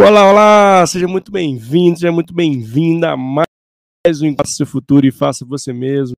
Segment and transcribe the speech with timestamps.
[0.00, 0.86] Olá, olá!
[0.86, 5.72] Seja muito bem-vindo, seja muito bem-vinda a mais um Faça Seu Futuro e Faça Você
[5.72, 6.14] Mesmo.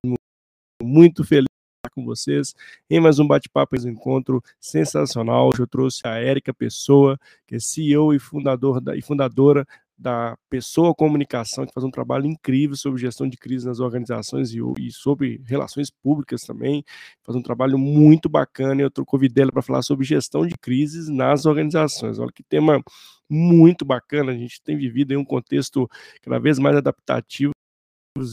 [0.83, 2.53] Muito feliz de estar com vocês
[2.87, 5.49] em mais um bate-papo, um encontro sensacional.
[5.49, 9.65] Hoje eu trouxe a Érica Pessoa, que é CEO e, fundador da, e fundadora
[10.01, 14.59] da Pessoa Comunicação, que faz um trabalho incrível sobre gestão de crise nas organizações e,
[14.79, 16.83] e sobre relações públicas também.
[17.23, 18.81] Faz um trabalho muito bacana.
[18.81, 22.17] Eu convidei ela para falar sobre gestão de crises nas organizações.
[22.17, 22.81] Olha que tema
[23.29, 24.31] muito bacana.
[24.31, 25.87] A gente tem vivido em um contexto
[26.21, 27.51] cada vez mais adaptativo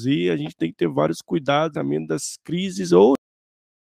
[0.06, 3.14] e a gente tem que ter vários cuidados também das crises ou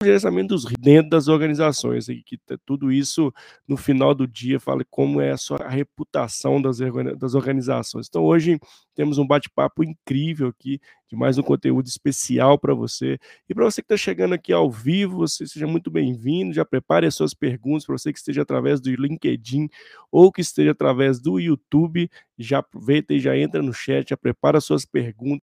[0.05, 3.33] gerenciamento dos dentro das organizações, e que tudo isso
[3.67, 6.79] no final do dia fala como é a sua reputação das,
[7.19, 8.07] das organizações.
[8.09, 8.59] Então hoje
[8.95, 13.19] temos um bate-papo incrível aqui, de mais um conteúdo especial para você.
[13.49, 17.07] E para você que está chegando aqui ao vivo, você seja muito bem-vindo, já prepare
[17.07, 19.69] as suas perguntas, para você que esteja através do LinkedIn
[20.11, 24.59] ou que esteja através do YouTube, já aproveita e já entra no chat, já prepara
[24.59, 25.43] as suas perguntas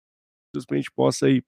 [0.67, 1.43] para a gente possa aí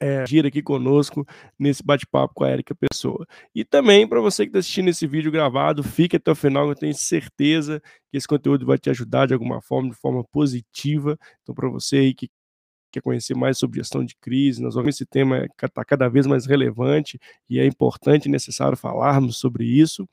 [0.00, 1.26] é, agir aqui conosco
[1.58, 3.26] nesse bate-papo com a Érica Pessoa.
[3.54, 6.74] E também, para você que está assistindo esse vídeo gravado, fique até o final, eu
[6.74, 11.18] tenho certeza que esse conteúdo vai te ajudar de alguma forma, de forma positiva.
[11.42, 12.28] Então, para você aí que
[12.96, 16.46] quer conhecer mais sobre gestão de crise, nós vamos esse tema está cada vez mais
[16.46, 17.18] relevante
[17.48, 20.08] e é importante e necessário falarmos sobre isso.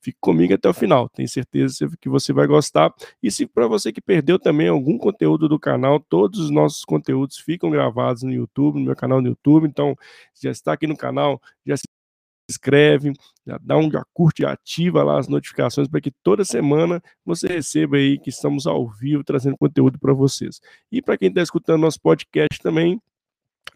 [0.00, 2.94] Fique comigo até o final, tenho certeza que você vai gostar.
[3.22, 7.38] E se para você que perdeu também algum conteúdo do canal, todos os nossos conteúdos
[7.38, 9.96] ficam gravados no YouTube, no meu canal no YouTube, então
[10.40, 11.84] já está aqui no canal, já se
[12.50, 13.12] inscreve,
[13.46, 17.96] já dá um já curte, ativa lá as notificações para que toda semana você receba
[17.96, 20.60] aí que estamos ao vivo trazendo conteúdo para vocês.
[20.90, 23.00] E para quem está escutando nosso podcast também,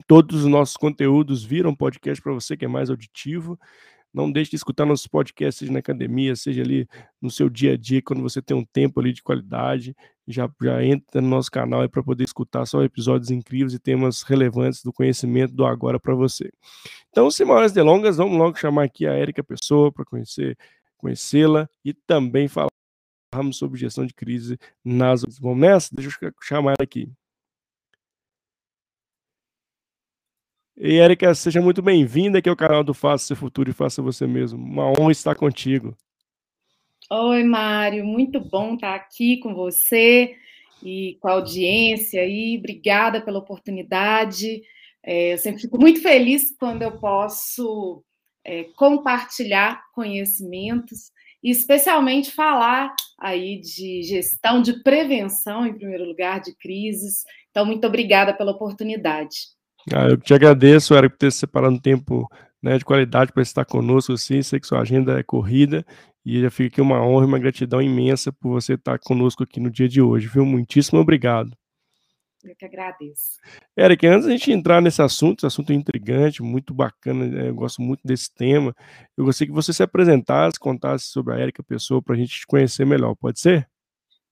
[0.06, 3.58] todos os nossos conteúdos viram podcast para você que é mais auditivo.
[4.12, 6.86] Não deixe de escutar nossos podcasts, seja na academia, seja ali
[7.20, 9.94] no seu dia a dia, quando você tem um tempo ali de qualidade.
[10.26, 14.82] Já, já entra no nosso canal para poder escutar só episódios incríveis e temas relevantes
[14.82, 16.50] do conhecimento do agora para você.
[17.10, 20.56] Então, sem maiores delongas, vamos logo chamar aqui a Érica Pessoa para conhecer,
[20.96, 25.22] conhecê-la e também falarmos sobre gestão de crise nas.
[25.40, 25.90] Vamos nessa?
[25.94, 27.12] Deixa eu chamar ela aqui.
[30.76, 34.26] E Érica, seja muito bem-vinda aqui ao canal do Faça Seu Futuro e Faça Você
[34.26, 34.58] Mesmo.
[34.58, 35.96] Uma honra estar contigo.
[37.10, 40.34] Oi, Mário, muito bom estar aqui com você
[40.82, 42.56] e com a audiência aí.
[42.59, 44.62] Obrigada pela oportunidade.
[45.03, 48.03] É, eu sempre fico muito feliz quando eu posso
[48.42, 56.56] é, compartilhar conhecimentos e especialmente falar aí de gestão, de prevenção, em primeiro lugar, de
[56.56, 57.25] crises.
[57.50, 59.36] Então, muito obrigada pela oportunidade.
[59.94, 62.26] Ah, eu te agradeço, Eric, por ter separado um tempo
[62.62, 65.84] né, de qualidade para estar conosco, assim, sei que sua agenda é corrida,
[66.24, 69.60] e já fica aqui uma honra e uma gratidão imensa por você estar conosco aqui
[69.60, 70.44] no dia de hoje, viu?
[70.44, 71.56] Muitíssimo obrigado.
[72.44, 73.38] Eu que agradeço.
[73.76, 77.54] Eric, antes da gente entrar nesse assunto, esse assunto é intrigante, muito bacana, né, eu
[77.54, 78.74] gosto muito desse tema,
[79.16, 82.46] eu gostaria que você se apresentasse, contasse sobre a Érica Pessoa para a gente te
[82.46, 83.66] conhecer melhor, pode ser?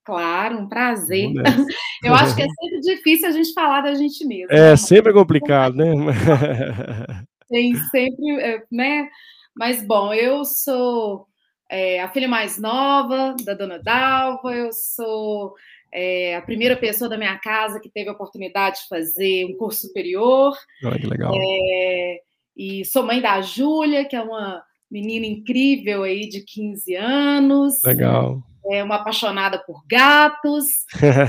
[0.05, 1.31] Claro, um prazer.
[2.03, 4.53] Eu acho que é sempre difícil a gente falar da gente mesmo.
[4.53, 4.77] É, né?
[4.77, 5.87] sempre é complicado, né?
[7.49, 9.09] Tem sempre, é, né?
[9.55, 11.29] Mas, bom, eu sou
[11.73, 15.55] é, a filha mais nova da dona Dalva, eu sou
[15.91, 19.87] é, a primeira pessoa da minha casa que teve a oportunidade de fazer um curso
[19.87, 20.55] superior.
[20.85, 21.33] Olha que legal.
[21.35, 22.21] É,
[22.55, 27.83] e sou mãe da Júlia, que é uma menina incrível aí de 15 anos.
[27.83, 30.67] Legal é uma apaixonada por gatos,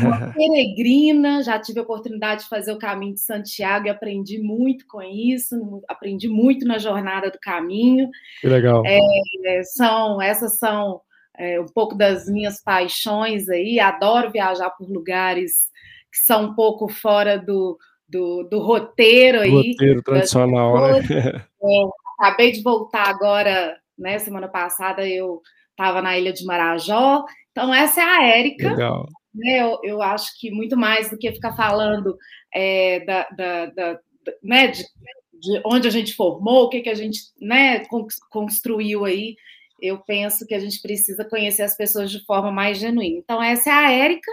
[0.01, 4.85] uma peregrina, já tive a oportunidade de fazer o caminho de Santiago e aprendi muito
[4.87, 8.09] com isso, aprendi muito na jornada do caminho.
[8.41, 8.83] Que legal.
[8.85, 11.01] É, são, essas são
[11.37, 15.71] é, um pouco das minhas paixões aí, adoro viajar por lugares
[16.11, 17.77] que são um pouco fora do,
[18.07, 19.71] do, do roteiro aí.
[19.71, 21.01] Roteiro tradicional, né?
[21.65, 21.83] É,
[22.19, 25.41] acabei de voltar agora, né, semana passada eu
[25.73, 27.25] estava na Ilha de Marajó.
[27.51, 28.69] Então, essa é a Érica.
[28.69, 29.05] Legal.
[29.33, 29.61] Né?
[29.61, 32.15] Eu, eu, acho que muito mais do que ficar falando
[32.53, 33.99] é, da, da, da,
[34.43, 37.83] né, de, de, onde a gente formou, o que, que a gente né,
[38.29, 39.35] construiu aí,
[39.81, 43.19] eu penso que a gente precisa conhecer as pessoas de forma mais genuína.
[43.19, 44.31] Então, essa é a Érica.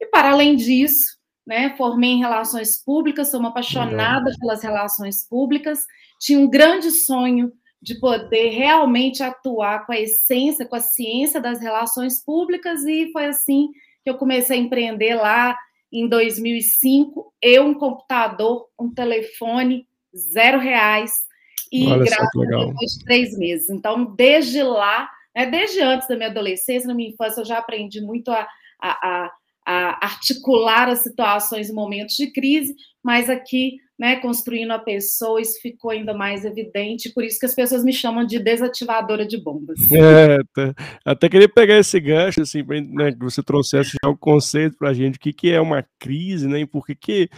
[0.00, 1.16] E, para além disso,
[1.46, 4.38] né, formei em relações públicas, sou uma apaixonada Legal.
[4.40, 5.80] pelas relações públicas,
[6.18, 11.60] tinha um grande sonho de poder realmente atuar com a essência, com a ciência das
[11.60, 13.68] relações públicas, e foi assim
[14.02, 15.56] que eu comecei a empreender lá
[15.92, 17.32] em 2005.
[17.40, 21.12] Eu, um computador, um telefone, zero reais,
[21.72, 23.70] e Olha graças depois de três meses.
[23.70, 28.00] Então, desde lá, né, desde antes da minha adolescência, na minha infância, eu já aprendi
[28.00, 28.46] muito a,
[28.80, 29.30] a, a,
[29.66, 35.60] a articular as situações em momentos de crise, mas aqui, né, construindo a pessoa, isso
[35.60, 39.78] ficou ainda mais evidente, por isso que as pessoas me chamam de desativadora de bombas.
[39.90, 40.38] É,
[41.04, 44.94] até queria pegar esse gancho, assim, né, que você trouxesse já o conceito para a
[44.94, 47.30] gente, o que, que é uma crise, né, e por que, que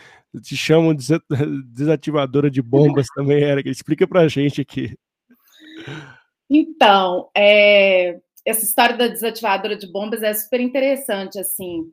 [0.42, 1.04] te chamam de
[1.72, 3.70] desativadora de bombas também, Érica?
[3.70, 4.96] Explica para a gente aqui.
[6.50, 11.84] Então, é, essa história da desativadora de bombas é super interessante, assim.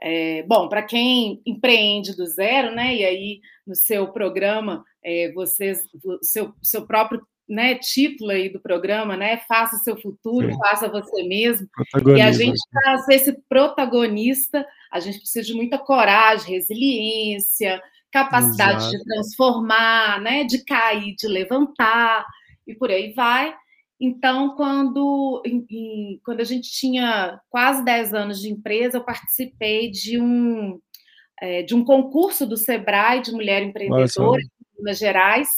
[0.00, 2.94] É, bom, para quem empreende do zero, né?
[2.94, 5.80] E aí no seu programa, é, vocês,
[6.22, 9.38] seu, seu próprio né, título aí do programa, né?
[9.48, 10.58] Faça seu futuro, Sim.
[10.58, 11.68] faça você mesmo.
[12.16, 18.78] E a gente, para ser esse protagonista, a gente precisa de muita coragem, resiliência, capacidade
[18.78, 18.98] Exato.
[18.98, 20.44] de transformar, né?
[20.44, 22.26] De cair, de levantar
[22.66, 23.54] e por aí vai.
[24.00, 29.90] Então, quando, em, em, quando a gente tinha quase 10 anos de empresa, eu participei
[29.90, 30.78] de um,
[31.40, 35.48] é, de um concurso do Sebrae de mulher empreendedora em Minas Gerais,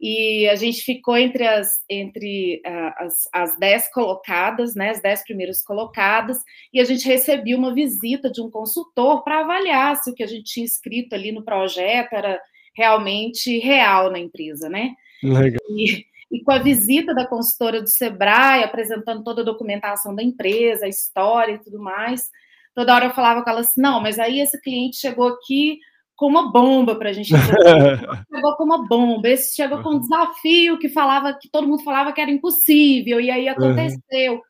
[0.00, 5.24] e a gente ficou entre as, entre, uh, as, as 10 colocadas, né, as 10
[5.24, 6.38] primeiras colocadas,
[6.72, 10.26] e a gente recebia uma visita de um consultor para avaliar se o que a
[10.26, 12.40] gente tinha escrito ali no projeto era
[12.76, 14.94] realmente real na empresa, né?
[15.20, 15.60] Legal.
[15.70, 20.84] E, e com a visita da consultora do Sebrae, apresentando toda a documentação da empresa,
[20.86, 22.28] a história e tudo mais,
[22.74, 25.78] toda hora eu falava com ela assim: não, mas aí esse cliente chegou aqui
[26.14, 27.30] com uma bomba para a gente
[28.34, 32.12] chegou com uma bomba, esse chegou com um desafio que falava que todo mundo falava
[32.12, 34.34] que era impossível, e aí aconteceu.
[34.34, 34.40] Uhum.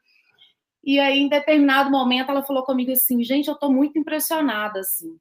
[0.83, 5.19] E aí, em determinado momento, ela falou comigo assim: gente, eu estou muito impressionada, assim.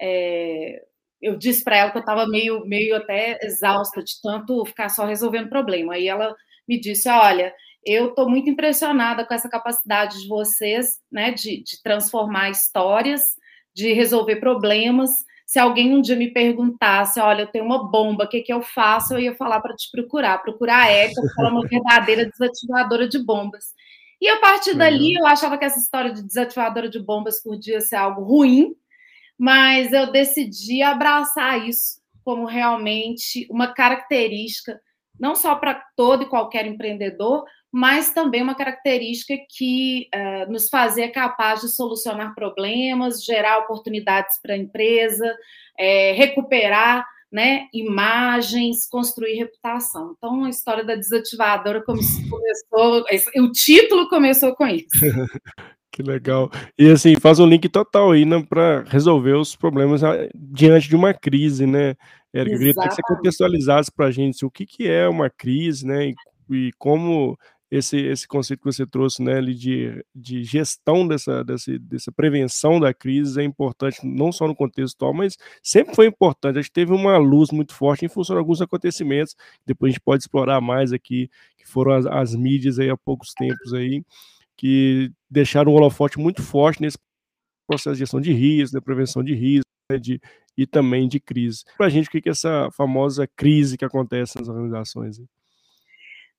[0.00, 0.84] É,
[1.20, 5.04] eu disse para ela que eu estava meio, meio até exausta de tanto ficar só
[5.04, 5.94] resolvendo problema.
[5.94, 6.34] Aí ela
[6.68, 7.52] me disse: Olha,
[7.84, 13.36] eu estou muito impressionada com essa capacidade de vocês, né, de, de transformar histórias,
[13.74, 15.10] de resolver problemas.
[15.46, 18.60] Se alguém um dia me perguntasse, olha, eu tenho uma bomba, o que, que eu
[18.60, 19.14] faço?
[19.14, 23.24] Eu ia falar para te procurar, procurar a porque ela é uma verdadeira desativadora de
[23.24, 23.66] bombas.
[24.20, 27.96] E a partir dali, eu achava que essa história de desativadora de bombas podia ser
[27.96, 28.74] algo ruim,
[29.38, 34.80] mas eu decidi abraçar isso como realmente uma característica,
[35.18, 41.10] não só para todo e qualquer empreendedor, mas também uma característica que uh, nos fazia
[41.10, 45.36] capaz de solucionar problemas, gerar oportunidades para a empresa,
[45.78, 50.14] é, recuperar né, imagens, construir reputação.
[50.16, 53.04] Então, a história da desativadora começou,
[53.36, 54.88] o título começou com isso.
[55.96, 56.50] Que legal.
[56.78, 60.94] E assim, faz um link total aí né, para resolver os problemas ah, diante de
[60.94, 61.94] uma crise, né?
[62.34, 65.30] Érica, eu queria que você contextualizasse para a gente assim, o que, que é uma
[65.30, 66.08] crise, né?
[66.08, 66.14] E,
[66.50, 67.38] e, como
[67.70, 72.78] esse, esse conceito que você trouxe, né, ali de, de gestão dessa, dessa, dessa prevenção
[72.78, 76.58] da crise é importante, não só no contexto atual, mas sempre foi importante.
[76.58, 79.34] A gente teve uma luz muito forte em função de alguns acontecimentos,
[79.64, 83.32] depois a gente pode explorar mais aqui, que foram as, as mídias aí há poucos
[83.32, 84.04] tempos aí
[84.56, 86.98] que deixaram um holofote muito forte nesse
[87.66, 90.20] processo de gestão de risco, de prevenção de risco né, de,
[90.56, 91.64] e também de crise.
[91.76, 95.20] Para a gente, o que é essa famosa crise que acontece nas organizações?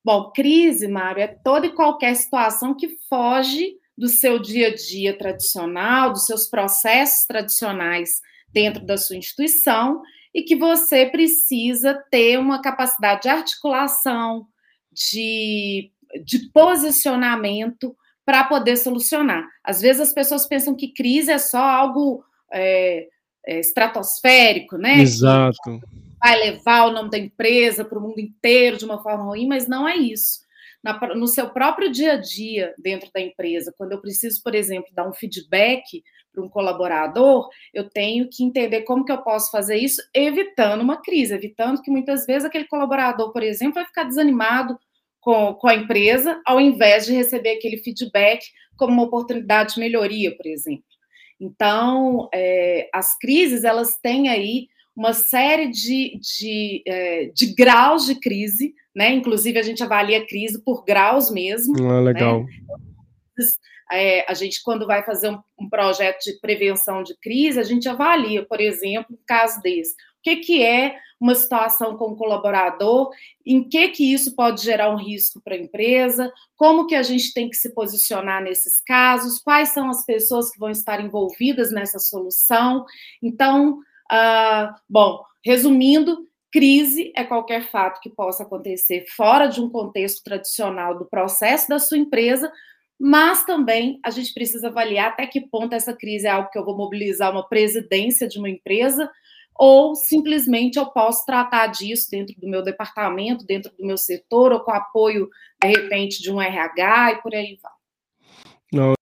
[0.04, 5.16] Bom, crise, Mário, é toda e qualquer situação que foge do seu dia a dia
[5.16, 10.00] tradicional, dos seus processos tradicionais dentro da sua instituição
[10.32, 14.46] e que você precisa ter uma capacidade de articulação,
[14.92, 15.90] de,
[16.24, 17.96] de posicionamento
[18.28, 19.48] para poder solucionar.
[19.64, 23.08] Às vezes as pessoas pensam que crise é só algo é,
[23.46, 25.00] é, estratosférico, né?
[25.00, 25.80] Exato.
[26.22, 29.66] Vai levar o nome da empresa para o mundo inteiro de uma forma ruim, mas
[29.66, 30.40] não é isso.
[30.84, 34.92] Na, no seu próprio dia a dia dentro da empresa, quando eu preciso, por exemplo,
[34.92, 39.78] dar um feedback para um colaborador, eu tenho que entender como que eu posso fazer
[39.78, 44.78] isso, evitando uma crise, evitando que muitas vezes aquele colaborador, por exemplo, vai ficar desanimado
[45.28, 48.46] com, com a empresa, ao invés de receber aquele feedback
[48.78, 50.84] como uma oportunidade de melhoria, por exemplo.
[51.38, 58.14] Então, é, as crises, elas têm aí uma série de, de, é, de graus de
[58.14, 59.12] crise, né?
[59.12, 61.76] Inclusive, a gente avalia a crise por graus mesmo.
[61.86, 62.44] Ah, legal.
[62.44, 63.44] Né?
[63.92, 67.86] É, a gente, quando vai fazer um, um, projeto de prevenção de crise, a gente
[67.86, 69.92] avalia, por exemplo, um caso desse.
[69.92, 73.10] O que, que é uma situação com o colaborador,
[73.44, 77.32] em que que isso pode gerar um risco para a empresa, como que a gente
[77.32, 81.98] tem que se posicionar nesses casos, quais são as pessoas que vão estar envolvidas nessa
[81.98, 82.84] solução.
[83.22, 83.80] Então,
[84.12, 90.96] uh, bom, resumindo, crise é qualquer fato que possa acontecer fora de um contexto tradicional
[90.96, 92.50] do processo da sua empresa,
[92.98, 96.64] mas também a gente precisa avaliar até que ponto essa crise é algo que eu
[96.64, 99.10] vou mobilizar uma presidência de uma empresa
[99.58, 104.60] ou simplesmente eu posso tratar disso dentro do meu departamento, dentro do meu setor, ou
[104.60, 105.28] com apoio,
[105.60, 107.72] de repente, de um RH e por aí vai.
[108.72, 108.92] Não,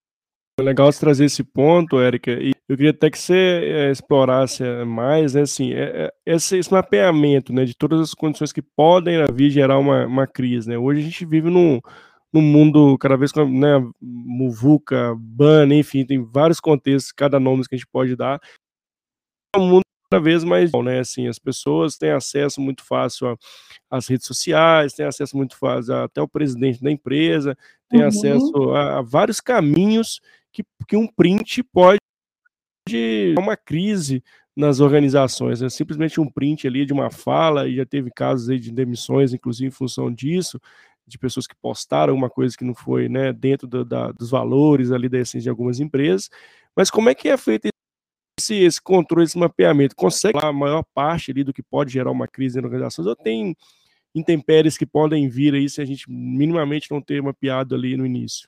[0.59, 4.63] é legal você trazer esse ponto, Érica, e eu queria até que você é, explorasse
[4.85, 9.23] mais, né, assim, é, é, esse, esse, mapeamento, né, de todas as condições que podem
[9.33, 11.79] vir gerar uma, uma crise, né, hoje a gente vive num,
[12.33, 17.75] num mundo cada vez com, né, muvuca, ban, enfim, tem vários contextos, cada nome que
[17.75, 18.39] a gente pode dar,
[19.55, 20.99] é um mundo cada vez mais, né?
[20.99, 23.37] Assim, as pessoas têm acesso muito fácil
[23.89, 27.57] às redes sociais, têm acesso muito fácil até o presidente da empresa,
[27.89, 28.07] tem uhum.
[28.07, 30.21] acesso a, a, vários caminhos
[30.51, 31.99] que, que um print pode
[33.37, 34.23] uma crise
[34.55, 35.69] nas organizações, né?
[35.69, 39.67] simplesmente um print ali de uma fala, e já teve casos aí de demissões, inclusive
[39.67, 40.59] em função disso,
[41.05, 45.07] de pessoas que postaram alguma coisa que não foi né, dentro da, dos valores ali
[45.07, 46.29] da essência de algumas empresas,
[46.75, 47.67] mas como é que é feito
[48.37, 52.27] esse, esse controle, esse mapeamento, consegue a maior parte ali do que pode gerar uma
[52.27, 53.55] crise na organização, ou tem
[54.13, 58.47] intempéries que podem vir aí se a gente minimamente não ter mapeado ali no início?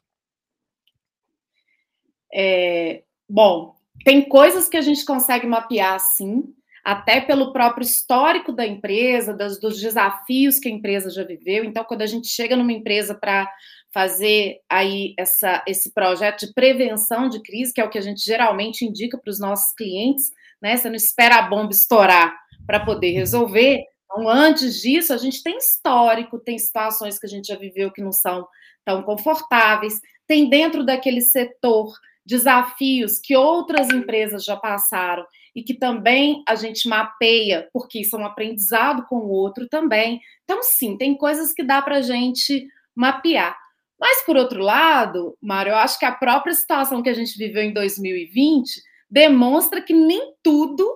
[2.34, 6.53] É, bom, tem coisas que a gente consegue mapear sim,
[6.84, 11.63] até pelo próprio histórico da empresa, das, dos desafios que a empresa já viveu.
[11.63, 13.51] Então, quando a gente chega numa empresa para
[13.93, 18.24] fazer aí essa, esse projeto de prevenção de crise, que é o que a gente
[18.24, 20.25] geralmente indica para os nossos clientes,
[20.62, 20.77] né?
[20.77, 22.34] Você não espera a bomba estourar
[22.67, 23.84] para poder resolver.
[24.05, 28.01] Então, antes disso, a gente tem histórico, tem situações que a gente já viveu que
[28.01, 28.48] não são
[28.86, 31.91] tão confortáveis, tem dentro daquele setor
[32.25, 38.19] desafios que outras empresas já passaram e que também a gente mapeia, porque isso é
[38.19, 40.19] um aprendizado com o outro também.
[40.43, 43.58] Então, sim, tem coisas que dá para a gente mapear.
[44.00, 47.63] Mas, por outro lado, Mário, eu acho que a própria situação que a gente viveu
[47.63, 50.89] em 2020 demonstra que nem tudo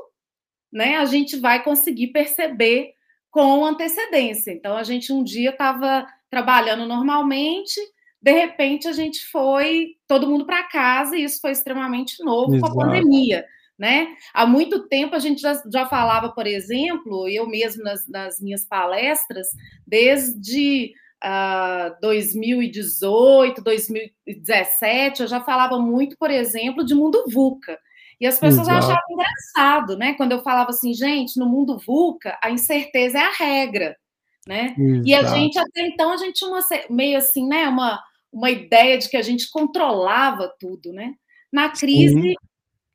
[0.71, 2.93] né, a gente vai conseguir perceber
[3.29, 4.51] com antecedência.
[4.51, 7.79] Então, a gente um dia estava trabalhando normalmente,
[8.21, 12.73] de repente a gente foi todo mundo para casa e isso foi extremamente novo Exato.
[12.73, 13.45] com a pandemia.
[13.77, 14.15] Né?
[14.33, 18.65] Há muito tempo a gente já, já falava, por exemplo, eu mesmo nas, nas minhas
[18.65, 19.47] palestras,
[19.85, 20.93] desde
[21.23, 27.79] uh, 2018, 2017, eu já falava muito, por exemplo, de mundo VUCA.
[28.19, 28.85] E as pessoas Exato.
[28.85, 30.13] achavam engraçado, né?
[30.13, 33.97] Quando eu falava assim, gente, no mundo VUCA, a incerteza é a regra,
[34.47, 34.75] né?
[34.77, 35.07] Exato.
[35.07, 37.67] E a gente, até então, a gente tinha uma, meio assim, né?
[37.67, 38.01] Uma,
[38.31, 41.13] uma ideia de que a gente controlava tudo, né?
[41.51, 42.33] Na crise, Sim.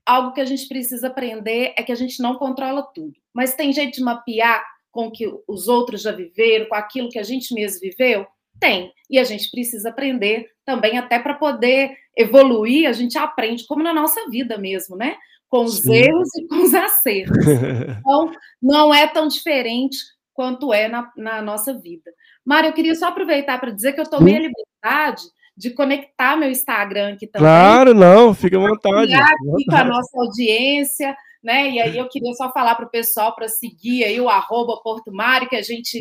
[0.05, 3.15] algo que a gente precisa aprender é que a gente não controla tudo.
[3.33, 7.19] Mas tem jeito de mapear com o que os outros já viveram, com aquilo que
[7.19, 8.27] a gente mesmo viveu?
[8.59, 8.93] Tem.
[9.09, 13.95] E a gente precisa aprender também, até para poder evoluir, a gente aprende, como na
[13.95, 15.17] nossa vida mesmo, né?
[15.49, 15.95] Com os Sim.
[15.95, 17.37] erros e com os acertos.
[18.01, 19.97] Então, não é tão diferente
[20.35, 22.11] quanto é na, na nossa vida.
[22.45, 25.23] Mário, eu queria só aproveitar para dizer que eu tomei a liberdade
[25.57, 27.47] de conectar meu Instagram aqui também.
[27.47, 29.13] Claro, não, fica à vontade.
[29.15, 31.71] Aqui com a nossa audiência né?
[31.71, 35.13] E aí eu queria só falar para o pessoal para seguir aí o arroba Porto
[35.13, 35.99] Mário, que a gente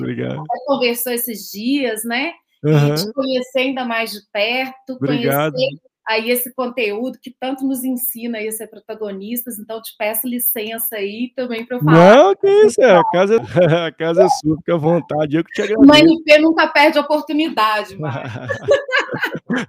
[0.65, 2.33] conversou esses dias, né?
[2.63, 2.93] Uhum.
[2.93, 5.53] E te conhecer ainda mais de perto, Obrigado.
[5.53, 10.95] conhecer aí esse conteúdo que tanto nos ensina a ser protagonistas, então te peço licença
[10.95, 12.15] aí também para eu falar.
[12.15, 13.35] Não, que isso, é, a casa,
[13.85, 15.91] a casa é sua, fica à vontade, eu que te agradeço.
[15.91, 17.97] O MP nunca perde oportunidade,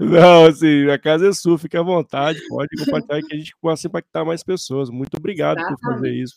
[0.00, 3.86] Não, assim, a casa é sua, fica à vontade, pode compartilhar que a gente possa
[3.86, 4.90] impactar mais pessoas.
[4.90, 5.80] Muito obrigado Exatamente.
[5.80, 6.34] por fazer isso.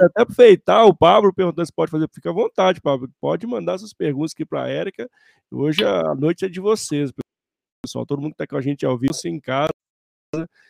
[0.00, 3.92] Até aproveitar, o Pablo perguntando se pode fazer, fica à vontade, Pablo, pode mandar suas
[3.92, 5.08] perguntas aqui para a Érica,
[5.50, 7.10] hoje a noite é de vocês,
[7.82, 8.06] pessoal.
[8.06, 9.72] Todo mundo que está com a gente ao vivo, em casa,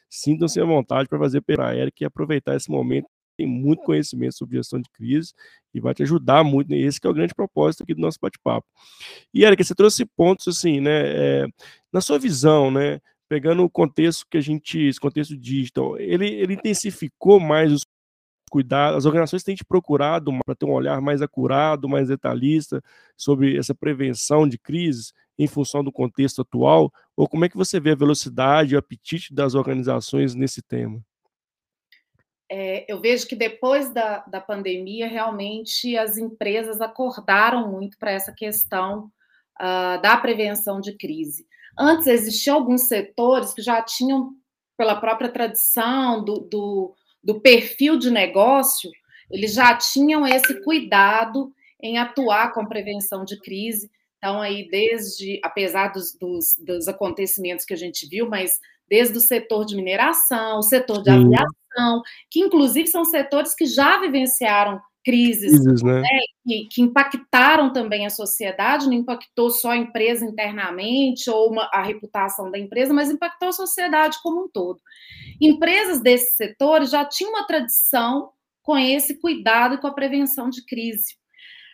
[0.09, 3.09] sintam-se à vontade para fazer pela Eric e aproveitar esse momento.
[3.37, 5.33] Tem muito conhecimento sobre gestão de crise
[5.75, 6.71] e vai te ajudar muito.
[6.71, 6.78] Né?
[6.78, 8.66] Esse é o grande propósito aqui do nosso bate-papo.
[9.33, 11.02] E, Eric, você trouxe pontos assim, né?
[11.05, 11.47] É,
[11.93, 13.00] na sua visão, né?
[13.28, 17.83] Pegando o contexto que a gente, esse contexto digital, ele, ele intensificou mais os
[18.50, 22.83] cuidados, as organizações têm te procurado para ter um olhar mais acurado, mais detalhista
[23.16, 26.93] sobre essa prevenção de crises em função do contexto atual?
[27.16, 31.02] Ou como é que você vê a velocidade e o apetite das organizações nesse tema?
[32.50, 38.33] É, eu vejo que depois da, da pandemia, realmente as empresas acordaram muito para essa
[38.33, 39.11] questão
[39.61, 41.47] uh, da prevenção de crise.
[41.79, 44.31] Antes existiam alguns setores que já tinham,
[44.76, 48.91] pela própria tradição do, do, do perfil de negócio,
[49.31, 53.91] eles já tinham esse cuidado em atuar com prevenção de crise.
[54.19, 59.21] Então, aí, desde, apesar dos, dos, dos acontecimentos que a gente viu, mas desde o
[59.21, 61.31] setor de mineração, o setor de Sim.
[61.76, 66.00] Aviação, que inclusive são setores que já vivenciaram crises, crises né?
[66.00, 71.71] Né, que, que, impactaram também a sociedade, não impactou só a empresa internamente ou uma,
[71.73, 74.80] a reputação da empresa, mas impactou a sociedade como um todo.
[75.40, 78.30] Empresas desses setores já tinham uma tradição
[78.62, 81.14] com esse cuidado e com a prevenção de crise.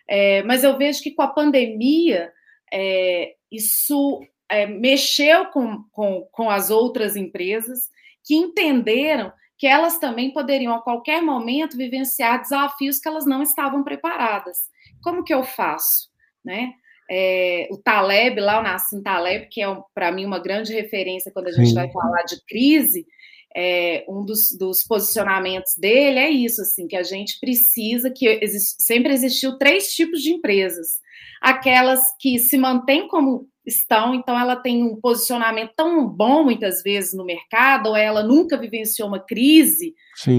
[0.07, 2.31] É, mas eu vejo que com a pandemia,
[2.71, 7.89] é, isso é, mexeu com, com, com as outras empresas
[8.23, 9.33] que entenderam
[9.63, 14.59] que elas também poderiam, a qualquer momento, vivenciar desafios que elas não estavam preparadas.
[15.01, 16.09] Como que eu faço?
[16.45, 16.73] Né?
[17.09, 21.47] É, o Taleb, lá o Nassim Taleb, que é, para mim, uma grande referência quando
[21.47, 21.75] a gente Sim.
[21.77, 23.07] vai falar de crise,
[23.55, 28.83] é, um dos, dos, posicionamentos dele é isso, assim, que a gente precisa, que exist,
[28.83, 30.99] sempre existiu três tipos de empresas.
[31.41, 37.15] Aquelas que se mantêm como estão, então ela tem um posicionamento tão bom, muitas vezes,
[37.15, 39.95] no mercado, ou ela nunca vivenciou uma crise,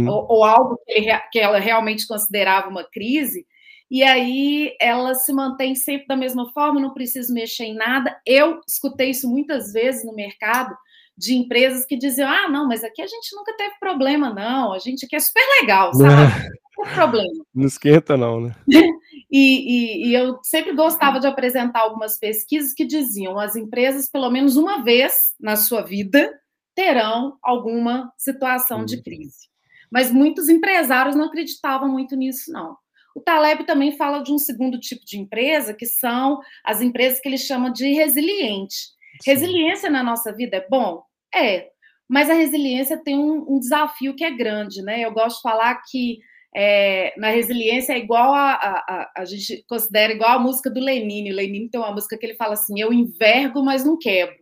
[0.08, 3.46] ou, ou, algo que, que ela realmente considerava uma crise,
[3.90, 8.20] e aí ela se mantém sempre da mesma forma, não precisa mexer em nada.
[8.26, 10.76] Eu escutei isso muitas vezes no mercado,
[11.18, 14.80] de empresas que diziam: ah, não, mas aqui a gente nunca teve problema, não, a
[14.80, 16.50] gente aqui é super legal, sabe?
[16.78, 17.46] Não tem problema.
[17.54, 18.56] Não esquenta, não, né?
[19.34, 24.30] e, e, e, eu sempre gostava de apresentar algumas pesquisas que diziam: as empresas, pelo
[24.30, 26.32] menos uma vez na sua vida,
[26.76, 29.50] terão alguma situação de crise.
[29.92, 32.78] Mas muitos empresários não acreditavam muito nisso, não.
[33.16, 37.28] O Taleb também fala de um segundo tipo de empresa, que são as empresas que
[37.28, 38.94] ele chama de resiliente
[39.26, 41.04] Resiliência na nossa vida é bom?
[41.34, 41.70] É,
[42.10, 45.02] mas a resiliência tem um, um desafio que é grande, né?
[45.02, 46.20] Eu gosto de falar que
[46.56, 50.80] é, na resiliência é igual a, a, a, a, gente considera igual a música do
[50.80, 51.32] Lenine.
[51.32, 54.36] O Lenine tem uma música que ele fala assim: eu envergo, mas não quebro.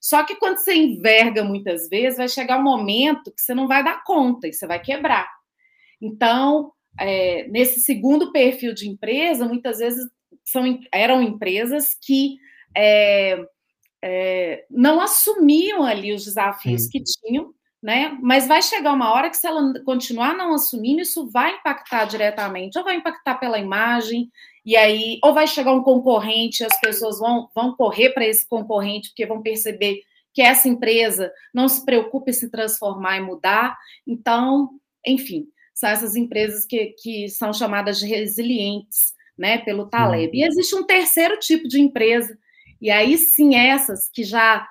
[0.00, 3.82] Só que quando você enverga muitas vezes, vai chegar um momento que você não vai
[3.82, 5.28] dar conta e você vai quebrar.
[6.00, 10.08] Então, é, nesse segundo perfil de empresa, muitas vezes
[10.44, 12.36] são, eram empresas que
[12.76, 13.44] é,
[14.02, 16.90] é, não assumiam ali os desafios Sim.
[16.90, 18.16] que tinham, né?
[18.20, 22.76] Mas vai chegar uma hora que, se ela continuar não assumindo, isso vai impactar diretamente,
[22.78, 24.30] ou vai impactar pela imagem,
[24.64, 29.08] e aí, ou vai chegar um concorrente, as pessoas vão, vão correr para esse concorrente,
[29.08, 30.02] porque vão perceber
[30.34, 33.76] que essa empresa não se preocupa em se transformar e mudar.
[34.06, 34.70] Então,
[35.06, 40.36] enfim, são essas empresas que, que são chamadas de resilientes, né, pelo Taleb.
[40.36, 42.36] E existe um terceiro tipo de empresa,
[42.80, 44.68] e aí sim, essas que já,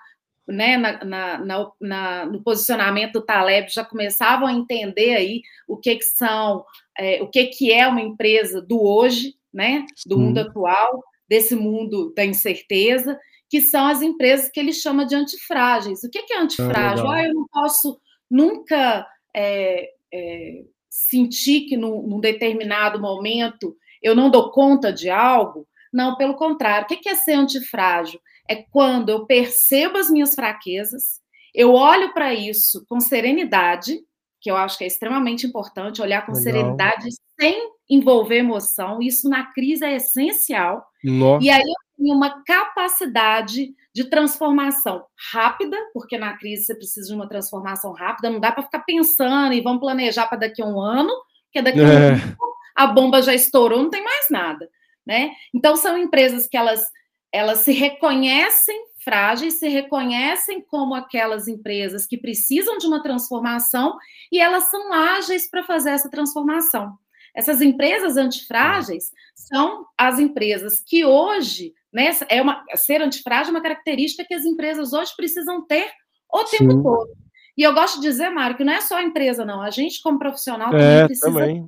[0.47, 5.95] né, na, na, na, no posicionamento do Taleb, já começavam a entender aí o que,
[5.95, 6.63] que são,
[6.97, 10.21] é, o que, que é uma empresa do hoje, né, do sim.
[10.21, 16.03] mundo atual, desse mundo da incerteza, que são as empresas que ele chama de antifrágeis.
[16.03, 17.07] O que, que é antifrágil?
[17.09, 24.15] Ah, ah, eu não posso nunca é, é, sentir que num, num determinado momento eu
[24.15, 26.85] não dou conta de algo, não, pelo contrário.
[26.85, 28.19] O que é ser antifrágil?
[28.49, 31.19] É quando eu percebo as minhas fraquezas,
[31.53, 33.99] eu olho para isso com serenidade,
[34.39, 36.43] que eu acho que é extremamente importante, olhar com Legal.
[36.43, 39.01] serenidade sem envolver emoção.
[39.01, 40.85] Isso na crise é essencial.
[41.03, 41.45] Nossa.
[41.45, 47.15] E aí eu tenho uma capacidade de transformação rápida, porque na crise você precisa de
[47.15, 50.79] uma transformação rápida, não dá para ficar pensando e vamos planejar para daqui a um
[50.79, 51.11] ano,
[51.45, 52.07] porque daqui a um é.
[52.13, 52.37] ano
[52.75, 54.69] a bomba já estourou, não tem mais nada
[55.07, 55.31] né?
[55.55, 56.85] Então são empresas que elas
[57.31, 63.95] elas se reconhecem frágeis, se reconhecem como aquelas empresas que precisam de uma transformação
[64.29, 66.93] e elas são ágeis para fazer essa transformação.
[67.33, 73.61] Essas empresas antifrágeis são as empresas que hoje, né, é uma, ser antifrágil é uma
[73.61, 75.89] característica que as empresas hoje precisam ter
[76.29, 76.83] o tempo Sim.
[76.83, 77.15] todo.
[77.57, 79.61] E eu gosto de dizer, Mário, que não é só a empresa, não.
[79.61, 81.65] A gente, como profissional, também é, precisa também.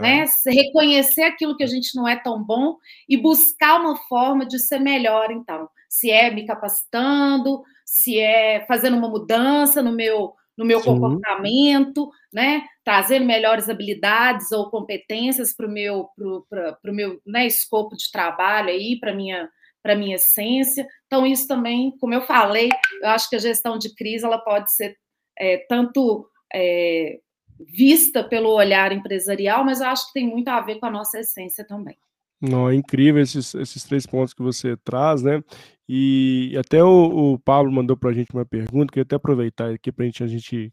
[0.00, 0.24] Né?
[0.46, 0.50] É.
[0.50, 2.76] Reconhecer aquilo que a gente não é tão bom
[3.08, 5.68] e buscar uma forma de ser melhor, então.
[5.88, 12.64] Se é me capacitando, se é fazendo uma mudança no meu, no meu comportamento, né?
[12.84, 18.10] Trazendo melhores habilidades ou competências para o meu, pro, pro, pro meu né, escopo de
[18.10, 19.48] trabalho aí, para minha
[19.82, 20.84] para minha essência.
[21.06, 22.68] Então, isso também, como eu falei,
[23.00, 24.96] eu acho que a gestão de crise ela pode ser
[25.38, 27.20] é, tanto é,
[27.58, 31.18] vista pelo olhar empresarial, mas eu acho que tem muito a ver com a nossa
[31.18, 31.96] essência também.
[32.40, 35.42] Não, é incrível esses, esses três pontos que você traz, né?
[35.88, 39.72] E até o, o Pablo mandou para a gente uma pergunta, que eu até aproveitar
[39.72, 40.72] aqui para a gente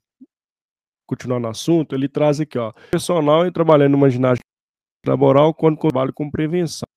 [1.07, 1.95] continuar no assunto.
[1.95, 4.43] Ele traz aqui, ó, personal e trabalhando numa ginástica
[5.05, 6.87] laboral quando trabalho com prevenção.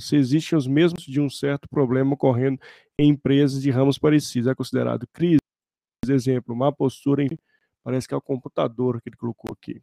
[0.00, 2.60] se existem os mesmos de um certo problema ocorrendo
[2.98, 4.48] em empresas de ramos parecidos.
[4.48, 5.38] É considerado crise?
[6.06, 7.28] Exemplo, má postura, em,
[7.88, 9.82] parece que é o computador que ele colocou aqui.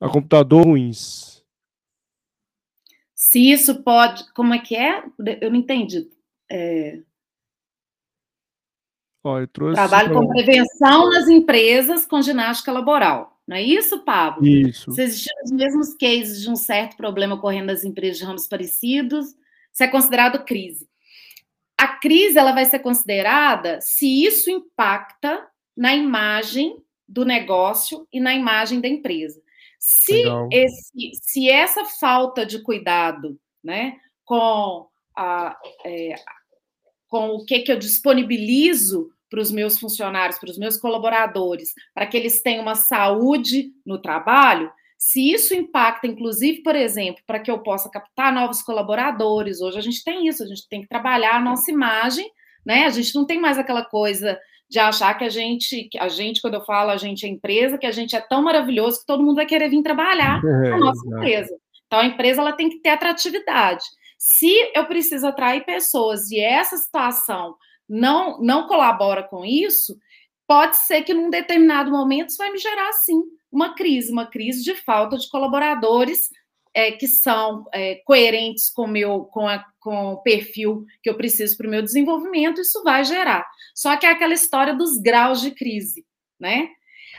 [0.00, 1.44] A computador ruins.
[3.14, 4.28] Se isso pode.
[4.32, 5.04] Como é que é?
[5.40, 6.10] Eu não entendi.
[6.50, 7.00] É...
[9.22, 13.40] Ó, Trabalho com prevenção nas empresas com ginástica laboral.
[13.46, 14.44] Não é isso, Pablo?
[14.44, 14.90] Isso.
[14.90, 19.26] Se existirem os mesmos cases de um certo problema ocorrendo nas empresas de ramos parecidos,
[19.72, 20.88] isso é considerado crise.
[21.76, 28.34] A crise ela vai ser considerada se isso impacta na imagem do negócio e na
[28.34, 29.42] imagem da empresa.
[29.78, 36.14] Se, esse, se essa falta de cuidado né, com, a, é,
[37.06, 42.06] com o que, que eu disponibilizo para os meus funcionários, para os meus colaboradores, para
[42.06, 44.72] que eles tenham uma saúde no trabalho,
[45.06, 49.82] se isso impacta, inclusive, por exemplo, para que eu possa captar novos colaboradores, hoje a
[49.82, 52.26] gente tem isso, a gente tem que trabalhar a nossa imagem,
[52.64, 52.86] né?
[52.86, 56.54] A gente não tem mais aquela coisa de achar que a gente, a gente, quando
[56.54, 59.36] eu falo a gente é empresa, que a gente é tão maravilhoso que todo mundo
[59.36, 61.54] vai querer vir trabalhar é, na nossa é, empresa.
[61.86, 63.84] Então a empresa ela tem que ter atratividade.
[64.18, 69.98] Se eu preciso atrair pessoas e essa situação não, não colabora com isso,
[70.46, 74.62] pode ser que num determinado momento isso vai me gerar, sim, uma crise, uma crise
[74.62, 76.28] de falta de colaboradores
[76.74, 81.56] é, que são é, coerentes com, meu, com, a, com o perfil que eu preciso
[81.56, 83.46] para o meu desenvolvimento, isso vai gerar.
[83.74, 86.04] Só que é aquela história dos graus de crise,
[86.38, 86.68] né?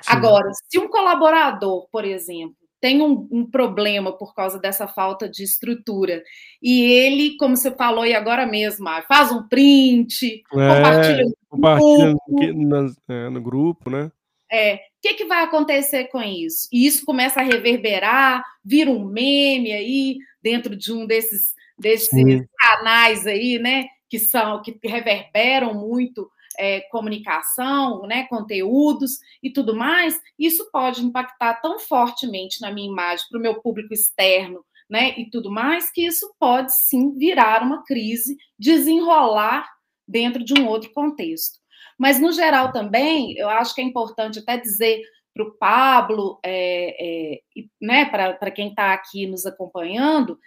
[0.02, 0.12] Sim.
[0.12, 5.42] Agora, se um colaborador, por exemplo, tem um, um, problema por causa dessa falta de
[5.42, 6.22] estrutura.
[6.62, 11.36] E ele, como você falou e agora mesmo, ah, faz um print, é, compartilha, no,
[11.50, 12.14] compartilha.
[12.54, 14.12] No, é, no grupo, né?
[14.52, 16.70] É, o que, que vai acontecer com isso?
[16.72, 23.26] E isso começa a reverberar, vira um meme aí dentro de um desses, desses canais
[23.26, 23.86] aí, né?
[24.08, 31.56] Que são que reverberam muito é, comunicação, né, conteúdos e tudo mais, isso pode impactar
[31.62, 36.06] tão fortemente na minha imagem para o meu público externo, né, e tudo mais, que
[36.06, 39.68] isso pode sim virar uma crise, desenrolar
[40.08, 41.60] dentro de um outro contexto.
[41.98, 45.02] Mas, no geral, também, eu acho que é importante até dizer
[45.34, 47.40] para o Pablo, é, é,
[47.82, 50.40] né, para quem está aqui nos acompanhando,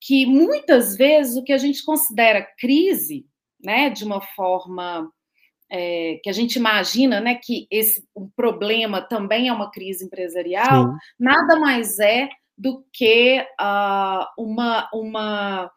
[0.00, 3.24] que muitas vezes o que a gente considera crise,
[3.62, 5.08] né, de uma forma
[5.74, 10.88] é, que a gente imagina né, que esse um problema também é uma crise empresarial,
[10.88, 10.96] Sim.
[11.18, 15.70] nada mais é do que uh, uma, uma,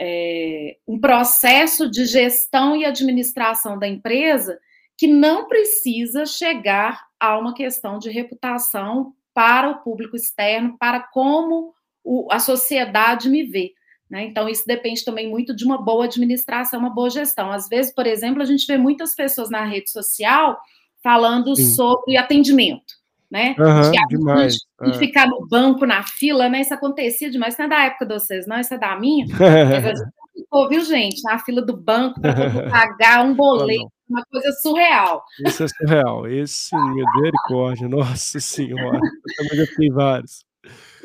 [0.00, 4.58] é, um processo de gestão e administração da empresa
[4.96, 11.74] que não precisa chegar a uma questão de reputação para o público externo, para como
[12.02, 13.72] o, a sociedade me vê.
[14.14, 14.26] Né?
[14.26, 17.50] Então, isso depende também muito de uma boa administração, uma boa gestão.
[17.50, 20.56] Às vezes, por exemplo, a gente vê muitas pessoas na rede social
[21.02, 21.74] falando Sim.
[21.74, 22.94] sobre atendimento.
[23.28, 23.56] Né?
[23.58, 24.54] Uhum, de, demais.
[24.54, 24.92] De, é.
[24.92, 26.60] ficar no banco, na fila, né?
[26.60, 27.54] Isso acontecia demais.
[27.54, 29.26] Isso não é da época de vocês, não, isso é da minha.
[29.34, 31.20] Mas a gente ficou, viu, gente?
[31.24, 32.32] Na fila do banco para
[32.70, 35.24] pagar um boleto, uma coisa surreal.
[35.44, 36.28] Isso é surreal.
[36.28, 39.00] Esse, misericórdia, nossa senhora.
[39.00, 40.44] Eu também já fiquei vários.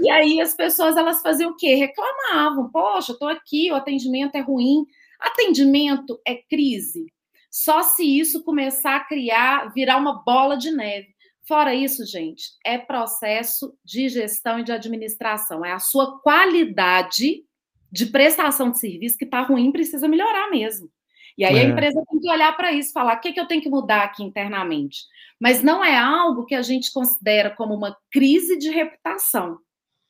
[0.02, 1.76] E aí as pessoas elas faziam o quê?
[1.76, 2.70] Reclamavam.
[2.70, 4.86] Poxa, estou aqui, o atendimento é ruim.
[5.20, 7.08] Atendimento é crise.
[7.52, 11.08] Só se isso começar a criar, virar uma bola de neve.
[11.48, 15.66] Fora isso, gente, é processo de gestão e de administração.
[15.66, 17.44] É a sua qualidade
[17.92, 20.90] de prestação de serviço que está ruim, precisa melhorar mesmo.
[21.36, 21.62] E aí é.
[21.62, 24.04] a empresa tem que olhar para isso, falar o que, que eu tenho que mudar
[24.04, 25.00] aqui internamente.
[25.40, 29.58] Mas não é algo que a gente considera como uma crise de reputação.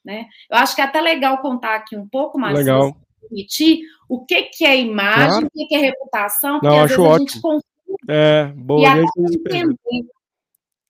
[0.04, 0.26] Né?
[0.50, 2.96] Eu acho que é até legal contar aqui um pouco mais, legal.
[3.22, 5.48] permitir, o que, que é imagem, claro.
[5.48, 7.16] o que, que é reputação, porque Não, às vezes ótimo.
[7.16, 7.64] a gente confunde.
[8.08, 8.82] É, boa.
[8.82, 9.76] E até entender,